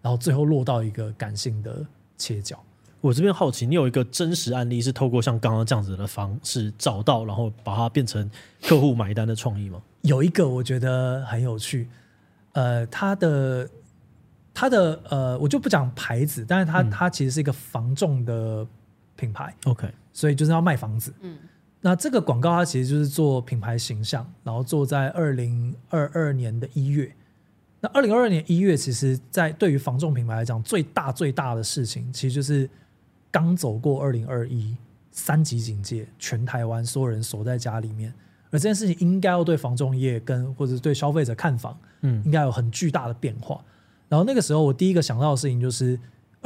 [0.00, 1.84] 然后最后落到一个感性的
[2.16, 2.62] 切角。
[3.00, 8.30] 我这边好奇，你有一个真实案例是透过像刚刚这样子的方式找到，然后把它变成
[8.62, 9.82] 客户买单的创意吗？
[10.02, 11.88] 有一个我觉得很有趣，
[12.52, 13.68] 呃，它的
[14.54, 18.64] 它的呃，我就不讲牌子，但是它、嗯、它其实是一个房仲的
[19.16, 21.36] 品牌，OK，所以就是要卖房子，嗯。
[21.86, 27.14] 那这个广告它其实就是做品牌形象，然后做在二零二二年的一月。
[27.78, 32.68] 那二零二二年一月，其实，在对于房仲品牌来讲，最大最大的事情，其实就是
[33.30, 34.76] 刚走过二零二一
[35.12, 38.12] 三级警戒，全台湾所有人锁在家里面，
[38.50, 43.64] 而这件事情应该要对房仲业跟或者对消费者看房，嗯，应该有很巨大的变化。
[44.08, 45.96] 然后那个时候，我第一个想到的事情就是。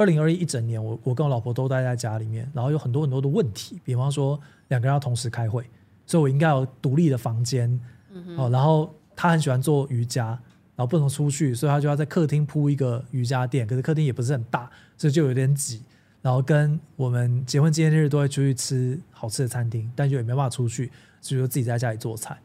[0.01, 5.63] 二零二一一整年，我我跟我老婆都待在家里面，然后有很多很多的问题，比方说两个人要同时开会，
[6.07, 7.79] 所以我应该有独立的房间，
[8.11, 10.29] 嗯，哦，然后他很喜欢做瑜伽，
[10.75, 15.83] 然后不能出去，所以他就要在客厅铺一个瑜伽垫，可是客厅也不是很大，所以就有点挤。
[16.23, 22.35] 然后跟我们结婚纪念日都会出去吃好吃的餐厅，但就也没办法出去，所以就自己在家里做菜。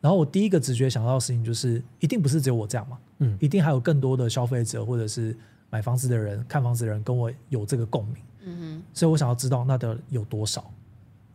[0.00, 5.36] 然后我第一个直觉想到的事情就是，一定不是只有我这样嘛，嗯，一定还有更多的消费者或者是。
[5.70, 10.70] 买房子的人、看房子的人跟我有这个共鸣，嗯哼，所以我想要知道那的有多少，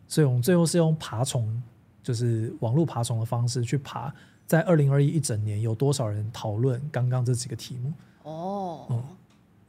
[0.07, 1.61] 所以我们最后是用爬虫，
[2.03, 4.13] 就是网络爬虫的方式去爬
[4.45, 7.93] 在二零二一一整年有多少人讨论刚刚这几个题目？
[8.23, 9.03] 哦，嗯，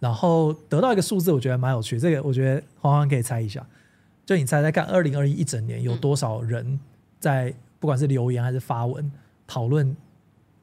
[0.01, 1.99] 然后得到一个数字，我觉得蛮有趣。
[1.99, 3.65] 这个我觉得黄黄可以猜一下，
[4.25, 6.79] 就你猜猜看，二零二一一整年有多少人
[7.21, 9.11] 在不管是留言还是发文
[9.47, 9.97] 讨论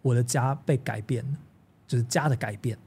[0.02, 1.26] 我的家被改变，
[1.88, 2.78] 就是家的改变。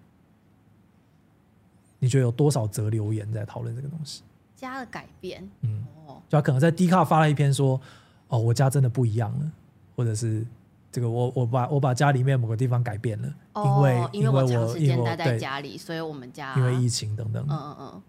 [2.07, 4.23] 你觉得有多少则留言在讨论这个东西？
[4.55, 5.85] 家的改变，嗯，
[6.29, 7.81] 就他可能在 D 卡发了一篇说，
[8.29, 9.51] 哦，我家真的不一样了，
[9.95, 10.47] 或者是。
[10.93, 18.03] 这个我我把我把家里面某个地方改变了，哦、因为因为我长时间待在家里，所以我们家因为疫情等等，嗯嗯嗯，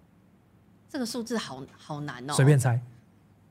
[0.88, 2.80] 这个数字好好难哦，随便猜，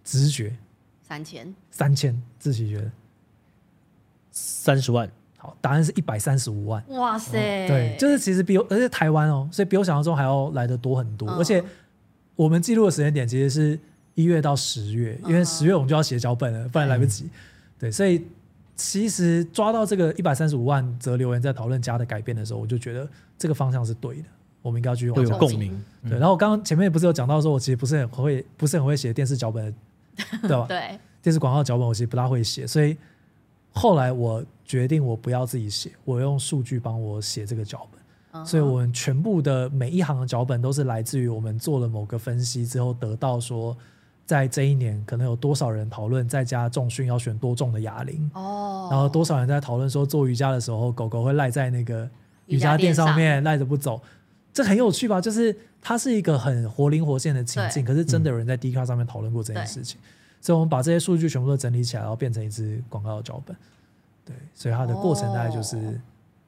[0.02, 0.56] 直觉。
[1.02, 1.54] 三千。
[1.70, 2.90] 三千，自己觉得。
[4.30, 11.62] 三十万，好，答案是一百三十五万，哇塞，哦，对，就是其实比我而且台湾哦，所以比我想象中还要来的多很多，嗯、而且
[12.34, 13.78] 我们记录的时间点其实是
[14.14, 17.30] 一月到十月，因为十月我们就要写脚本了，不然来不及，嗯、
[17.78, 18.26] 对，所以。
[18.78, 24.24] 其实抓到这个一百三十五万则留言在讨论家的改变的时候，我就觉得这个方向是对的，
[24.60, 25.82] 我们应该要继续往有共鸣。
[26.02, 29.74] 对，然后我刚刚前面不是有讲到说，我其实不是很会，不是很会写电视脚本，
[30.42, 30.66] 对吧？
[30.68, 32.94] 对，电视广告脚本我其实不大会写，所以
[33.76, 38.44] 后来我决定我不要自己写，我用数据帮我写这个脚本。
[38.44, 43.76] 所以我们全部的每一行的脚本都是来自于我们做了某个分析之后得到说。
[44.26, 48.28] 在这一年，可能有多少人讨论在家重训要选多重的哑铃？
[48.34, 52.10] 哦，然后多少人在讨论说做瑜伽的时候，狗狗会赖在那个
[52.46, 54.02] 瑜伽垫上面赖着不走，
[54.52, 55.20] 这很有趣吧？
[55.20, 60.00] 就是它是一个很活灵活现的情境，可是真的有人在 Dcard 上面讨论过这件事情，
[60.46, 63.56] 所以我们把这些数据全部都整理起来，然后变成一支广告的脚本。
[64.24, 66.00] 对，所以它的过程大概就是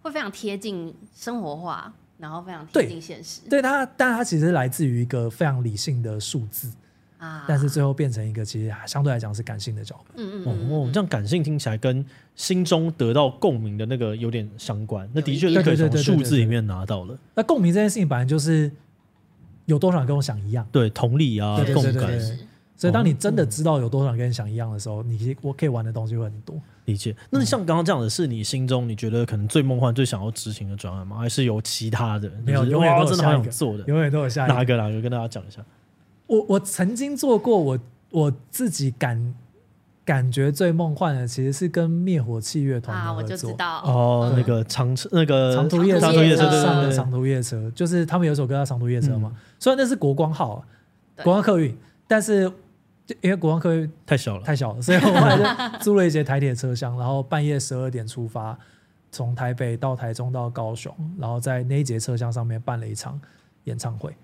[0.02, 3.40] 会非常贴近生活化，然后非常贴近现实。
[3.50, 6.70] 对，对它，但它其实来自于一个非常理性的数字。
[7.18, 10.24] 啊但是最后变成一个其实相对来讲是感性的脚本。
[10.24, 12.06] 嗯嗯，嗯哦，这样感性听起来跟
[12.36, 15.10] 心中得到共鸣的那个有点相关。
[15.12, 17.18] 那的确是可以从数字里面拿到了。
[17.34, 18.70] 那共鸣这件事情本来就是
[19.64, 22.08] 有多少人跟我想一样，对，同理啊，共感。
[22.78, 26.56] 所以当你真的知道有多少人跟你想一样的时候，你我可以玩的东西会很多。
[26.84, 27.14] 理解。
[27.28, 31.18] 那像刚刚这样的是你心中你觉得可能最梦幻、最想要执行的专案吗？
[31.18, 32.30] 还是有其他的？
[32.46, 34.54] 没有，永远都真的好想做的，永远都有下一个。
[34.54, 35.60] 哪个哪个跟大家讲一下？
[36.28, 37.78] 我我曾经做过我，
[38.10, 39.34] 我我自己感
[40.04, 43.12] 感觉最梦幻的，其实是跟灭火器乐团合作。
[43.12, 49.34] 啊，我就知道哦，那个长车，那个长途夜长途夜车上的长途夜车，就是他们有一首歌叫《长途夜车》嘛。
[49.58, 50.64] 虽然那是国光号，啊，
[51.24, 52.50] 国光客运，但是
[53.20, 55.38] 因为国光客运太小了，太小了，所以我们
[55.72, 58.58] 就租了一节台铁车厢，然后半夜十二点出发，
[59.10, 63.20] 从台北到台中到高雄，然后在那一节车厢上面办了一场
[63.64, 64.14] 演唱会。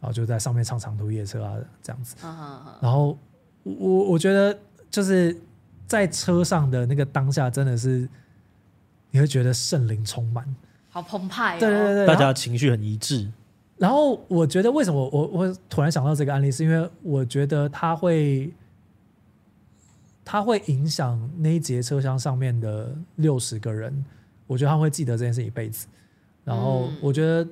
[0.00, 2.14] 然后就在上面唱长途夜车啊，这样子。
[2.78, 3.16] 然后
[3.62, 4.54] 我我觉得
[4.90, 5.34] 就是
[5.86, 8.06] 在车上的那个当下，真的是
[9.10, 10.44] 你会觉得圣灵充满，
[10.90, 11.58] 好澎湃。
[11.58, 13.32] 对对对，大家情绪很一致。
[13.78, 18.52] 然后我觉得为什么我我突然想到这个案例，是因为我觉得它会
[20.24, 24.04] 它会影响那一节车厢上面的六十个人，
[24.46, 25.86] 我觉得他会记得这件事一辈子。
[26.44, 27.46] 然后我觉得。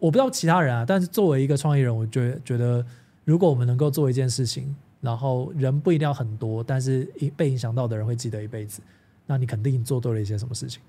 [0.00, 2.86] 我不知道其他人啊，但是作为一个创意人，我觉得觉得，
[3.24, 7.02] 如果我们能够做一件事情，然后人不一定要很多，但是
[7.36, 8.80] 被影响到的人会记得一辈子，
[9.26, 10.80] 那你肯定做对了一些什么事情。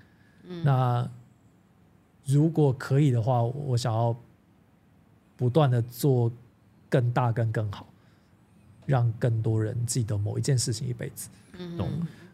[0.44, 1.10] 嗯，那
[2.32, 4.14] 如果可以的话，我想要
[5.36, 6.30] 不断的做
[6.88, 7.86] 更大、更更好，
[8.86, 11.28] 让更多人记得某一件事情一辈子。
[11.58, 11.76] 嗯。
[11.76, 11.88] 懂。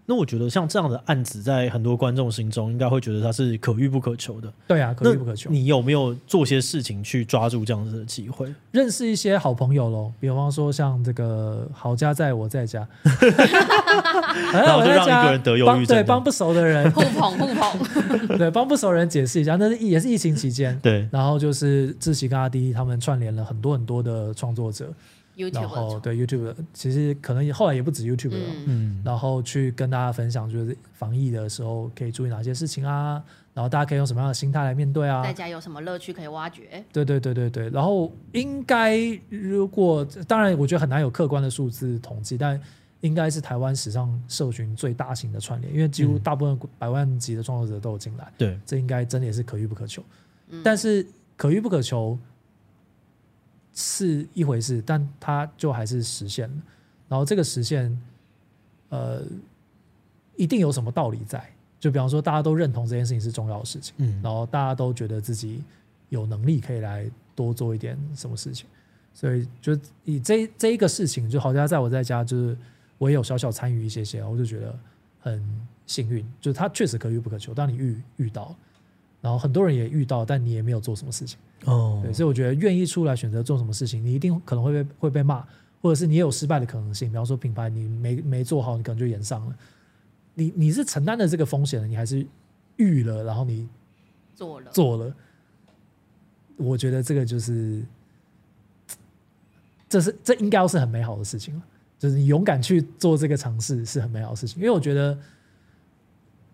[0.08, 4.52] 那我觉得像这样的案子，在很多观众心中，应该会觉得它是可遇不可求的。
[4.68, 5.50] 对啊，可遇不可求。
[5.50, 8.54] 你有没有做些事情去抓住这样子的机会？
[8.70, 12.86] 认识一些好朋友喽，比方说像这个好家在我在家，
[14.52, 24.88] 然后就让一个人得忧郁症，对，帮不熟的人互捧互捧， 对，帮不熟的人解释一下，那是也是疫情期间，对，然后就是志奇跟阿迪他们串联了很多很多的创作者。
[25.36, 33.22] YouTube 然后对 YouTube，其实可能后来也不止 YouTube 了，嗯，然后去跟大家分享，就是防疫的时候可以注意哪些事情啊，
[33.52, 36.82] 然后大家可以用什么样的心态来面对啊，在家有什么乐趣可以挖掘？
[36.90, 42.58] 对对对对对，然后应该如果当然，我觉得很难有客观的数字统计，但
[43.02, 50.02] 应该是台湾史上社群最大型的串联，因为几乎大部分百万级的创作者都有进来，对，这应该真的也是可遇不可求，
[50.64, 51.06] 但是
[51.36, 52.18] 可遇不可求。
[53.76, 56.56] 是一回事，但它就还是实现了。
[57.08, 57.96] 然后这个实现，
[58.88, 59.22] 呃，
[60.34, 61.48] 一定有什么道理在。
[61.78, 65.62] 就比方说，大家都认同这件事情是重要的事情，嗯，然后大家都觉得自己
[66.08, 68.66] 有能力可以来多做一点什么事情，
[69.12, 72.56] 所以就以这这一个事情，就好像在我在家，就是
[72.96, 74.76] 我也有小小参与一些些，我就觉得
[75.20, 75.40] 很
[75.86, 77.52] 幸运，就是它确实可遇不可求。
[77.52, 78.56] 当你遇遇到，
[79.20, 81.38] 然后很多人也遇到，但你也没有做什么事情。
[81.64, 85.44] 哦，对，所以我觉得愿意出来选择做什么事情，你一定可能会被会被骂，
[85.82, 87.08] 或者是你也有失败的可能性。
[87.08, 89.56] 比方说品牌你没没做好，你可能就延上了。
[90.34, 92.24] 你你是承担了这个风险的，你还是
[92.76, 93.66] 遇了，然后你
[94.34, 95.14] 做了做了。
[96.58, 97.82] 我觉得这个就是，
[99.88, 101.62] 这是这应该要是很美好的事情了。
[101.98, 105.18] 就是你勇敢去做这个尝试是很美好的事情，因为我觉得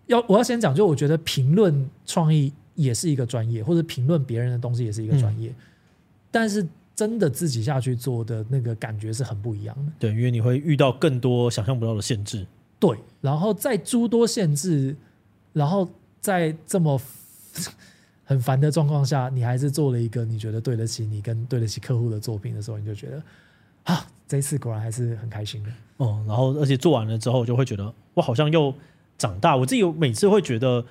[0.07, 5.55] 要我要先讲，就我觉得评论创意也是一个专业，或者评论别人的东西也是一个专业，嗯、
[6.31, 6.65] 但是
[6.95, 9.91] 真的自己下去做的那个感觉是很不一样的。
[9.99, 12.45] 对，因为你会遇到更多想象不到的限制。
[12.79, 14.95] 对，然后在诸多限制，
[15.53, 16.99] 然后在这么
[18.25, 23.23] 很烦的状况下，你还是做了一个你觉得对得起你跟对得起客户的作品的时候，你就觉得
[23.83, 24.07] 啊。
[24.25, 28.73] 这次果然还是很开心的哦，然后而且做完了之后，就会觉得我好像又
[29.15, 29.55] 长大。
[29.55, 30.83] 我自己有每次会觉得，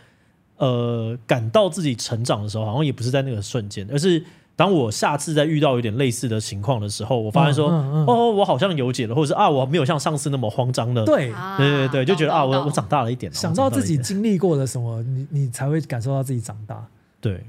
[0.57, 4.25] 呃，感到自己成长的时候，好像也不是在那个瞬间，而是
[4.55, 11.05] 当我下次再遇到有点类似的情况的时候，我发现说，嗯嗯嗯、哦，我好像有解了，或者是啊，我没有像上次那么慌张的。
[11.05, 16.87] 对，对对对，就觉得啊，我我长大了一点，想到自己经历过了什么，你你才会感受到自己长大。
[17.21, 17.45] 对。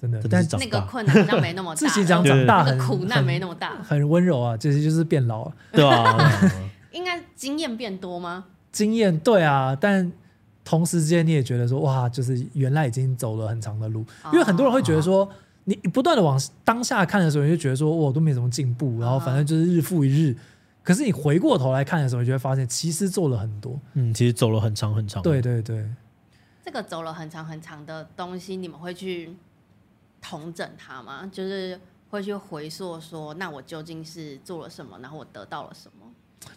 [0.00, 1.78] 真的，但是那个困难好像没那么大。
[1.78, 6.18] 自己讲长大很苦难没那么大，很温柔啊，其实就是变老了，对吧？
[6.92, 8.44] 应该经验变多吗？
[8.70, 10.12] 经验对啊，但
[10.64, 15.28] 同时间你也觉得说哇，就是原来已经走了很长的路，因为很多人会觉得说，
[15.64, 20.34] 你不断的往当下看的时候，你就觉得说我都没什么进步，然后反正就是日复一日。
[20.82, 25.22] 可是你回过头来看的时候，你就会发现其实做了很多，嗯，其实走了很长很长。
[25.22, 25.88] 对对对，
[26.64, 29.34] 这个走了很长很长的东西，你们会去。
[30.26, 31.28] 统整它吗？
[31.30, 36.10] 就是会去回溯说，那我究竟是做了什么，然后我得到了什么？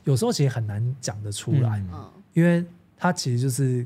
[0.05, 3.85] 有时候其实很难讲得出来，嗯，因为它其实就是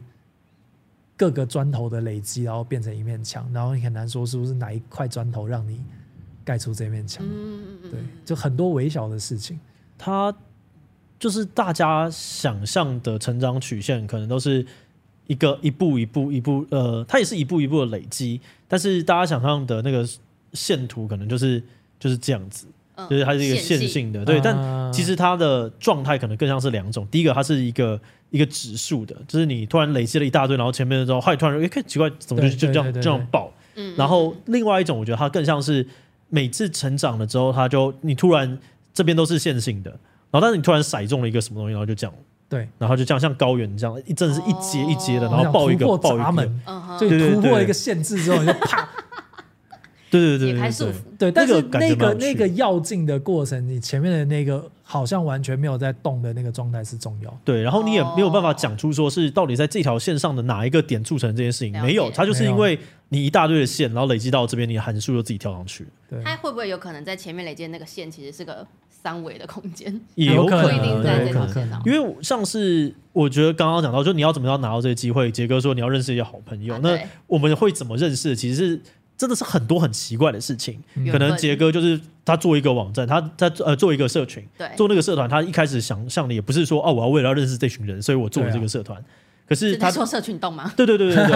[1.22, 5.80] 各个砖头的累积，然后变成一面墙，然后你很难说是不是哪一块砖头让你
[6.44, 7.24] 盖出这面墙。
[7.24, 9.60] 嗯嗯，对，就很多微小的事情，
[10.00, 10.36] 它
[11.20, 14.66] 就是大家想象的成长曲线，可能都是。
[15.28, 20.06] 一个一步一步一步，呃，它也是一步一步的累积，但是大家想象的那个
[20.52, 21.64] 线图可能就是
[21.98, 24.42] 就是这样子，嗯、就是它是一个线性的，性对。
[24.42, 27.98] 但其实它的状态可能更像是两种，第一个它是一个
[28.32, 33.52] 一个指数的，就是你突然累积了一大堆，然后前面的时候，后来突然哎，看奇怪，怎么就就这样这样爆？
[33.76, 33.94] 嗯。
[33.96, 35.86] 然后另外一种，我觉得它更像是
[36.30, 38.58] 每次成长了之后，它就你突然
[38.94, 39.92] 这边都是线性的，
[40.32, 42.16] 然后但是你突然骰中了一个什么东西，然后就这样。
[42.50, 46.52] 对，然后就这样像高原这样，一阵是一阶一阶的，然后爆一个爆一个，
[47.00, 48.90] 就突破一个限制之后，你就啪，
[50.12, 57.40] 对对对对，对，但是那个那个要进的过程，你前面的那个好像完全没有在动的那个状态是重要。
[57.46, 62.78] 对，然后你也没有办法讲出说是到底在这条线上的哪一个点促成这件事情，没有，它就是因为
[63.08, 65.88] 你一大堆的线，然后累积到这边，你的函数就自己跳上去。
[66.10, 68.68] 对，它会不会有可能在前面累积的那个线其实是个？
[69.04, 75.32] 三维的空间也有可能，因为像是我觉得刚刚讲到，就你要怎么样拿到这个机会？
[75.32, 78.36] 杰哥说你要认识一些好朋友，那我们会怎么认识？
[78.36, 78.80] 其实是
[79.22, 80.82] 真的是很多很奇怪的事情。
[81.12, 84.44] 可能杰哥就是他做一个网站，他在呃做一个社群，
[84.76, 89.00] 做那个社团，他一开始想象的也不是说哦，我要为了要认识这群人，所以我做了这个社团。
[89.48, 90.74] 可是他做社群动吗？
[90.76, 91.28] 对对对对对，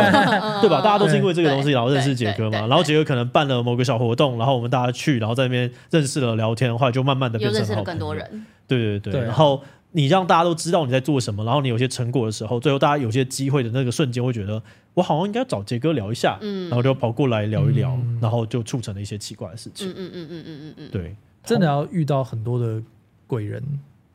[0.62, 0.82] 对吧？
[0.82, 2.62] 大家都是因为这个东西，然后认识杰哥嘛。
[2.62, 8.46] 然后杰哥可能办了某个小活动，然后我们大家去，然后在那边认识了、聊天，后来就慢慢的认识了更多人。
[8.68, 9.22] 对对对，对。
[9.22, 9.62] 然后
[9.92, 14.62] 你让大家都知道你在做什么，然后你有些成果的时候，最后大家有些机会的那个瞬间，会觉得
[14.96, 19.88] 我好像应该找杰哥聊一下，然后就跑过来聊一聊，然后就促成了一些奇怪的事情。
[19.90, 22.82] 嗯嗯嗯嗯嗯嗯对，真的要遇到很多的
[23.28, 23.64] 贵人，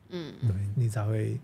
[0.08, 1.38] 嗯，对你才会。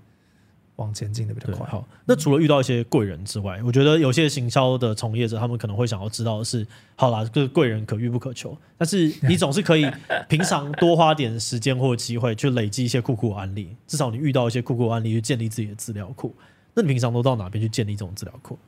[0.76, 1.66] 往前进的比较快。
[1.66, 6.66] 好，那除了遇到一些贵人之外，我觉得有些行销的从业者，他们可能会想要知道的是，
[6.97, 9.91] 好啦，这个贵人可遇不可求，但是你 总是可以
[10.28, 16.34] 平常多花点时间或机会去累积一些酷酷案例，至少你遇到一些酷酷案例，去建立自己的资料库。
[16.74, 18.59] 那你平常都到哪边去建立这种资料库？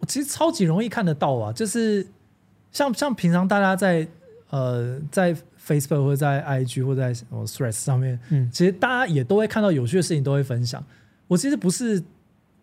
[0.00, 2.06] 我其实超级容易看得到啊，就是
[2.70, 4.06] 像像平常大家在
[4.50, 5.34] 呃在
[5.66, 10.82] Facebook 或者在 IG 或者在什么 Threads 上面，嗯，其实大家也都会看到有趣的事情，都会分享。
[11.26, 12.02] 我其实不是，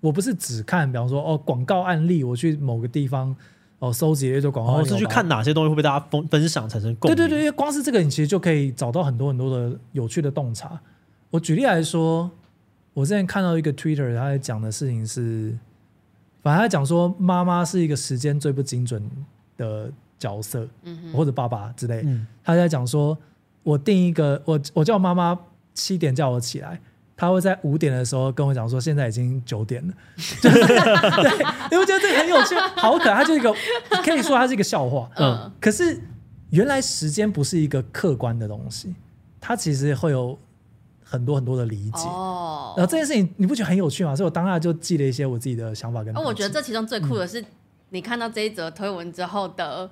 [0.02, 3.36] 我不是只看，比方说哦广告案例，我去某个地方
[3.80, 7.16] 哦收集了一堆广告我是去看哪些东西会被大家分分享产生共鸣。
[7.16, 10.80] 对对对，光是这个，你其实就可以找到很多很多的有趣的洞察。
[11.30, 12.32] 我举例来说，
[12.94, 15.56] 我之前看到一个 Twitter，他在讲的事情是，
[16.46, 19.02] 反正他讲说妈妈是一个时间最不精准
[19.58, 22.04] 的角色，嗯哼，或者爸爸之类。
[22.06, 23.18] 嗯，他在讲说，
[23.64, 25.36] 我定一个，我我叫妈妈
[25.74, 26.80] 七点叫我起来。
[27.18, 29.94] 他会在五点的时候跟我讲说，现在已经九点了，
[30.40, 31.32] 就 是对，
[31.72, 33.52] 因为我觉得这个很有趣，好可爱，他就是一个
[34.04, 36.00] 可以说他是一个笑话，嗯，可是
[36.52, 38.94] 原来时间不是一个客观的东西，
[39.42, 40.38] 它其实会有
[41.06, 42.74] 很多很多的理解哦。
[42.76, 44.14] 然后这件事情你不觉得很有趣吗？
[44.14, 46.14] 所以我当下就记了一些我自己的想法跟。
[46.18, 47.42] 哦，我觉得这其中最酷的是，
[47.92, 49.90] 你看到这一则推文之后的。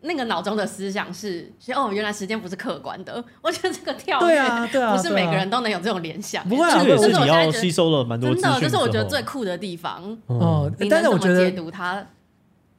[0.00, 3.12] 那个脑中的思想是，哦，原来时间不是客观的。
[3.42, 6.48] 我觉得这个跳跃，对啊，对啊， 不是每个人都能有这种联想。
[6.48, 10.16] 不会啊，这是你要吸收了蛮多真的，这是我觉得最酷的地方。
[10.26, 12.06] 哦，但是我觉得解读它，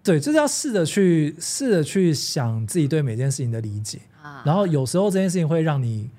[0.01, 3.99] 对，就是要试着去试着去想自己对每件事情的理解。
[4.45, 6.09] 然后有时候这件事情会让你，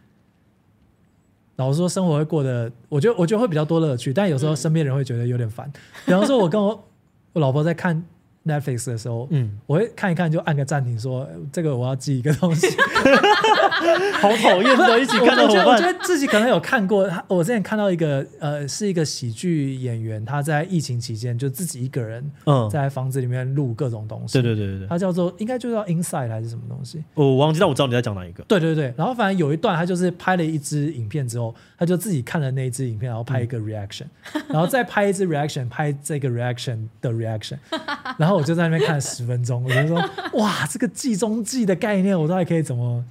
[1.61, 4.15] 老实说，生活会过得，我觉得我觉得会比较多乐趣。
[4.15, 5.71] 但有时候身边人会觉得有点烦。
[6.07, 6.89] 比方说，我跟我
[7.35, 8.03] 我老婆在看。
[8.47, 12.67] Netflix 的时候，嗯，我会看一看，就按个暂停，说这个我要记一个东西，
[14.21, 15.67] 好讨厌的，一起看的伙伴。
[15.67, 24.41] 我觉得自己可能有看过，我之前看到一个，呃，是一个喜剧演员，他在疫情期间就自己一个人，嗯在房子里面录各种东西。
[24.41, 27.05] 对对对对，他叫做应该就叫 Inside 还是什么东西？
[27.15, 28.43] 我忘记，但我知道你在讲哪一个。
[28.45, 34.07] 对对对，然后反正有一段，他就是拍了一支影片之后，他就自己看了那一支影片，然后拍一个 reaction，
[34.49, 37.59] 然后再拍一支 reaction，拍这个 reaction 的 reaction，
[38.17, 38.30] 然后。
[38.31, 40.01] 然后我就在那边看了十分钟，我就说
[40.39, 43.05] ：“哇，这个计中计的概念，我到底可以怎么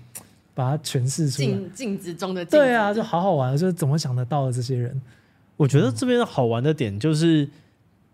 [0.54, 5.02] 把它诠释出来？”镜镜子中的子对啊，就好好玩，就是怎么想得到的这些人。
[5.58, 7.50] 我觉得这边好玩的点就是，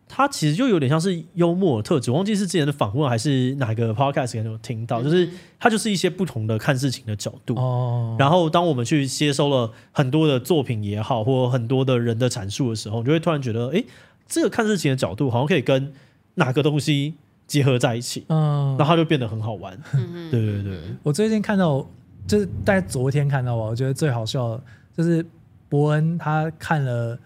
[0.09, 2.09] 它其实就有点像是幽默的特质。
[2.09, 5.29] 我忘记是之前的访问还是哪个 podcast 有听到，就是
[5.59, 7.53] 它就是一些不同的看事情的角度。
[7.55, 8.15] 哦。
[8.17, 13.83] 然后当我们去接收了很多的作品也好，或很多的人的阐述的时候，你就会突然觉得，哎，
[14.27, 15.93] 这个看事情的角度好像可以跟。
[16.35, 17.15] 哪个东西
[17.47, 19.77] 结合在一起，嗯，然后它就变得很好玩。
[19.93, 21.85] 嗯、对对对，我最近看到，
[22.27, 24.63] 就是在昨天看到，我觉得最好笑的，
[24.95, 25.25] 就是
[25.69, 27.17] 伯恩他看了，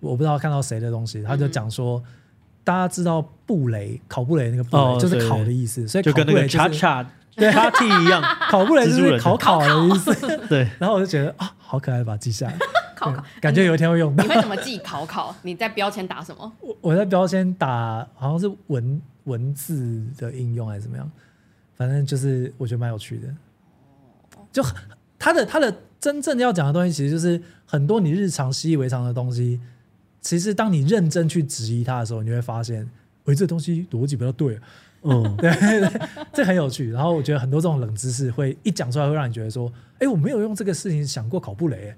[0.00, 2.02] 我不知道看到谁的东西，他就讲说，
[2.64, 10.12] 大家知道布雷考布雷那个布雷、哦、就是考的意思，所以考布雷、就是、就跟那个叉叉对叉 T 一样，考布雷就是 考考的意思。
[10.48, 12.56] 对，然后我就觉得啊，好可爱，把它记下来。
[13.12, 14.22] 考考，感觉有一天会用到。
[14.24, 15.34] 你会怎么记考考？
[15.42, 16.52] 你在标签打什么？
[16.60, 21.10] 我我在标签打好像是文文字的应用还是怎么样？
[21.76, 23.28] 反正就是我觉得蛮有趣的。
[24.50, 24.62] 就
[25.18, 29.60] 他的他的真正要讲的东西，其实就是很多你日常习以为常的东西。
[30.20, 32.88] 其实当你认真去质疑它的时候，你会发现，
[33.26, 34.58] 哎，这东西逻辑不太对。
[35.02, 35.50] 嗯， 对，
[36.34, 36.90] 这很有趣。
[36.90, 41.94] 然后我觉得很多这种冷知识会一讲出来，会让你觉得说，哎，我没有用这个事情想过考布雷。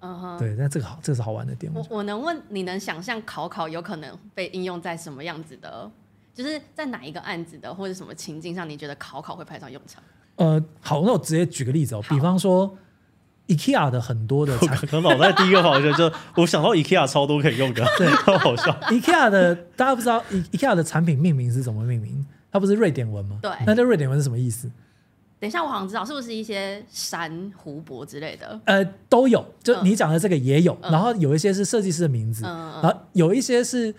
[0.00, 1.72] 嗯哼，对，那这个好，这个是好玩的点。
[1.74, 5.90] 我我能问，你能想象考考有可能被应用在什么样子的？
[6.34, 10.00] 就是在哪一个案子的，或者什么情境上，你觉得考考会派上用场？
[10.36, 12.78] 呃，好，那我直接举个例子哦，比方说
[13.48, 18.70] ，IKEA 的很多的产品， 可能脑袋第一个跑就就我想到 IKEA 超多可以用的，对， 超好笑。
[18.82, 20.22] IKEA 的大家不知道
[20.52, 22.24] ，IKEA 的产品命名是怎么命名？
[22.52, 23.40] 它不是瑞典文吗？
[23.42, 24.70] 对，那这瑞典文是什么意思？
[25.40, 28.60] 等一下，我好像知道是不是一些山、湖泊之类的？
[28.64, 29.44] 呃，都有。
[29.62, 33.94] 就你讲的这个也有，嗯、然后有一些是设计师的名字，嗯、然后有一些是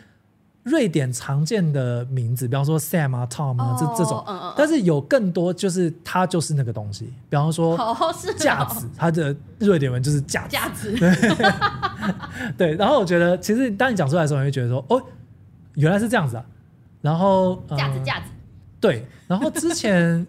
[0.64, 4.22] 瑞典常见的名字，比方说 Sam 啊、Tom 啊、哦、这这种。
[4.28, 4.54] 嗯嗯。
[4.58, 7.78] 但是有更多就是它就是那个东西，比方说
[8.38, 10.50] 架子，它的瑞典文就是架子。
[10.50, 10.94] 架子。
[12.58, 12.76] 对。
[12.76, 15.02] 然后我觉得，其实当你讲出来的时候，你会觉得说，哦，
[15.76, 16.46] 原来是这样子啊。
[17.02, 18.26] 然后架子架子。
[18.82, 19.08] 对。
[19.26, 20.28] 然后之前。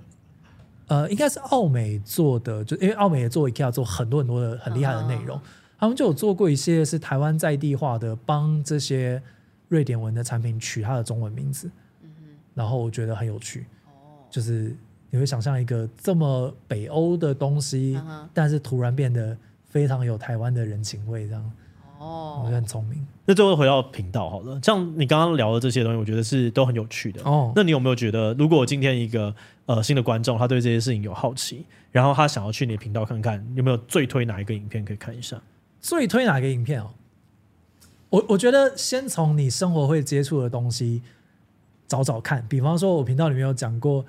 [0.91, 5.43] 呃，应该是奥美做的，就因为奥美也做 IKEA 做很多很多的很厉害的内容，嗯、
[5.79, 9.23] 他们就有做过一些是台湾在地化的，帮这些
[9.69, 11.71] 瑞典文的产品取它的中文名字，
[12.03, 14.77] 嗯、哼然后我觉得很有趣，哦、就是
[15.11, 21.53] 你会想象一个这么北欧的东西，嗯、但是突然变得非常有台湾的人情味，这样。
[22.01, 23.07] 哦，我觉得很聪明。
[23.27, 27.23] 那最后回到频道好了，像你刚刚聊的这些东西，我觉得是都很有趣的。
[27.25, 29.35] 哦，那你有没有觉得，如果今天一个
[29.75, 35.41] 呃新的观众，他对这些事情有好奇，然后他想要去你的频道看看，有没有最推哪一个影片可以看一下？
[35.81, 36.91] 最推哪个影片哦？
[38.09, 41.03] 我我觉得先从你生活会接触的东西
[41.87, 44.05] 找找看，比方说，我频道里面有讲过。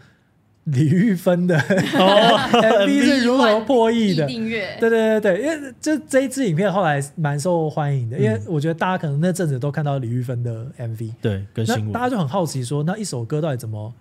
[0.65, 4.27] 李玉芬的 MV 是如何破亿的？
[4.27, 13.91] 订阅对对对对，因为这这一支影片后来蛮受欢迎的，因为我觉得大家可能那阵子都看到李玉芬的 MV，对，跟新闻，大家就很好奇说，那一首歌到底怎么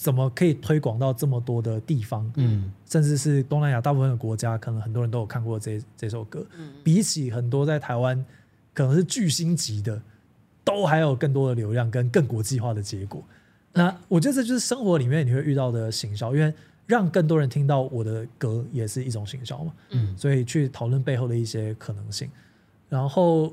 [0.00, 2.32] 怎么可以推广到这么多的地方？
[2.36, 6.42] 嗯，甚至是东南亚大部分的国家，可能很多人都有看过这这首歌。
[6.56, 8.24] 嗯，比起很多在台湾
[8.72, 10.00] 可能是巨星级的，
[10.64, 13.22] 都还有更多的流量跟更国际化的结果。
[13.74, 16.50] 那我觉得这就是生活里面你会遇到的行销，因为
[16.86, 19.74] 让更多人听到我的歌也是一种行销嘛。
[19.90, 22.30] 嗯，所以去讨论背后的一些可能性。
[22.88, 23.52] 然后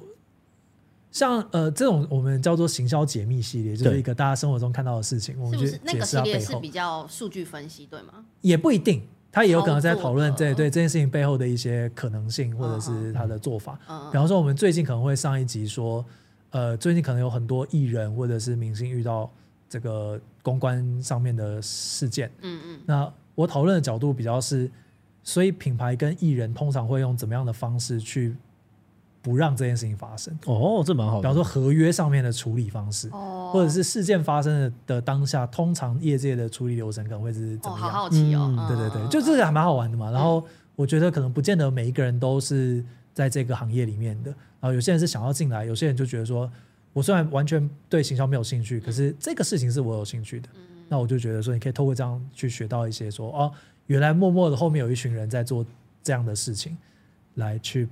[1.17, 5.99] 像呃这种我们叫做行销解密系列，就是一个大家生活中看到的事情，我们去解释它背后。
[5.99, 8.23] 是是那个系列是比较数据分析，对吗？
[8.41, 9.01] 也不一定。
[9.31, 13.73] 他也有可能在讨论这对这件事情背后的一些可能性，或者是他的做法。
[14.11, 16.03] 比方说，我们最近可能会上一集说，
[16.51, 19.29] 呃，最近可能有很多艺人或者是明星遇到
[19.69, 22.31] 这个公关上面的事件。
[22.41, 22.79] 嗯嗯。
[22.85, 24.71] 那我讨论的角度比较是，
[25.21, 28.35] 所以品牌跟艺人通常会用怎么样的方式去
[29.27, 31.21] 不让这件事情发生哦，这蛮好的。
[31.21, 37.89] 比方说合约上面的处理方式，哦，或者是事件发生的的当下，通常业界的处理流程可能会是怎么样？
[37.89, 40.09] 好好奇哦，对对对，就这个还蛮好玩的嘛。
[40.11, 40.41] 然后
[40.77, 42.81] 我觉得可能不见得每一个人都是
[43.13, 44.29] 在这个行业里面的，
[44.61, 46.49] 然后有些人是想要进来，有些人就觉得说，
[46.93, 50.47] 我虽然完全对行销没有兴趣，可是这个事情是我有兴趣的，
[50.87, 53.51] 那我就觉得说，你可以透过这样去学到一些说，哦，
[53.87, 55.65] 原来默默的后面有一群人在做
[56.01, 56.77] 这样的事情，
[57.35, 57.89] 来去。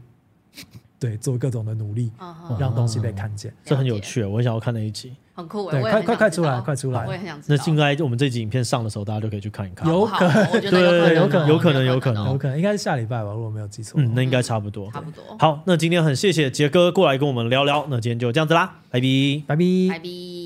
[1.06, 2.12] 对，做各种的努力，
[2.60, 4.24] 让东西被看见，这很有趣。
[4.24, 5.70] 我很想要看那一集，很酷。
[5.70, 7.06] 对，快快快出来，快出来！
[7.06, 7.64] 我也很想知道。
[7.64, 9.88] 那应该我们这集影片上的时候，大家就可以去看一看。
[9.88, 14.02] 有可能，对，有可能，有可能，有可能，有可能，应该是下礼拜吧，如果没有记错。
[14.02, 15.24] 嗯，那应该差不多，差不多。
[15.38, 17.86] 好，那今天很谢谢杰哥过来跟我们聊聊。
[17.88, 20.45] 那今天就这样子啦，拜拜，拜拜，拜拜。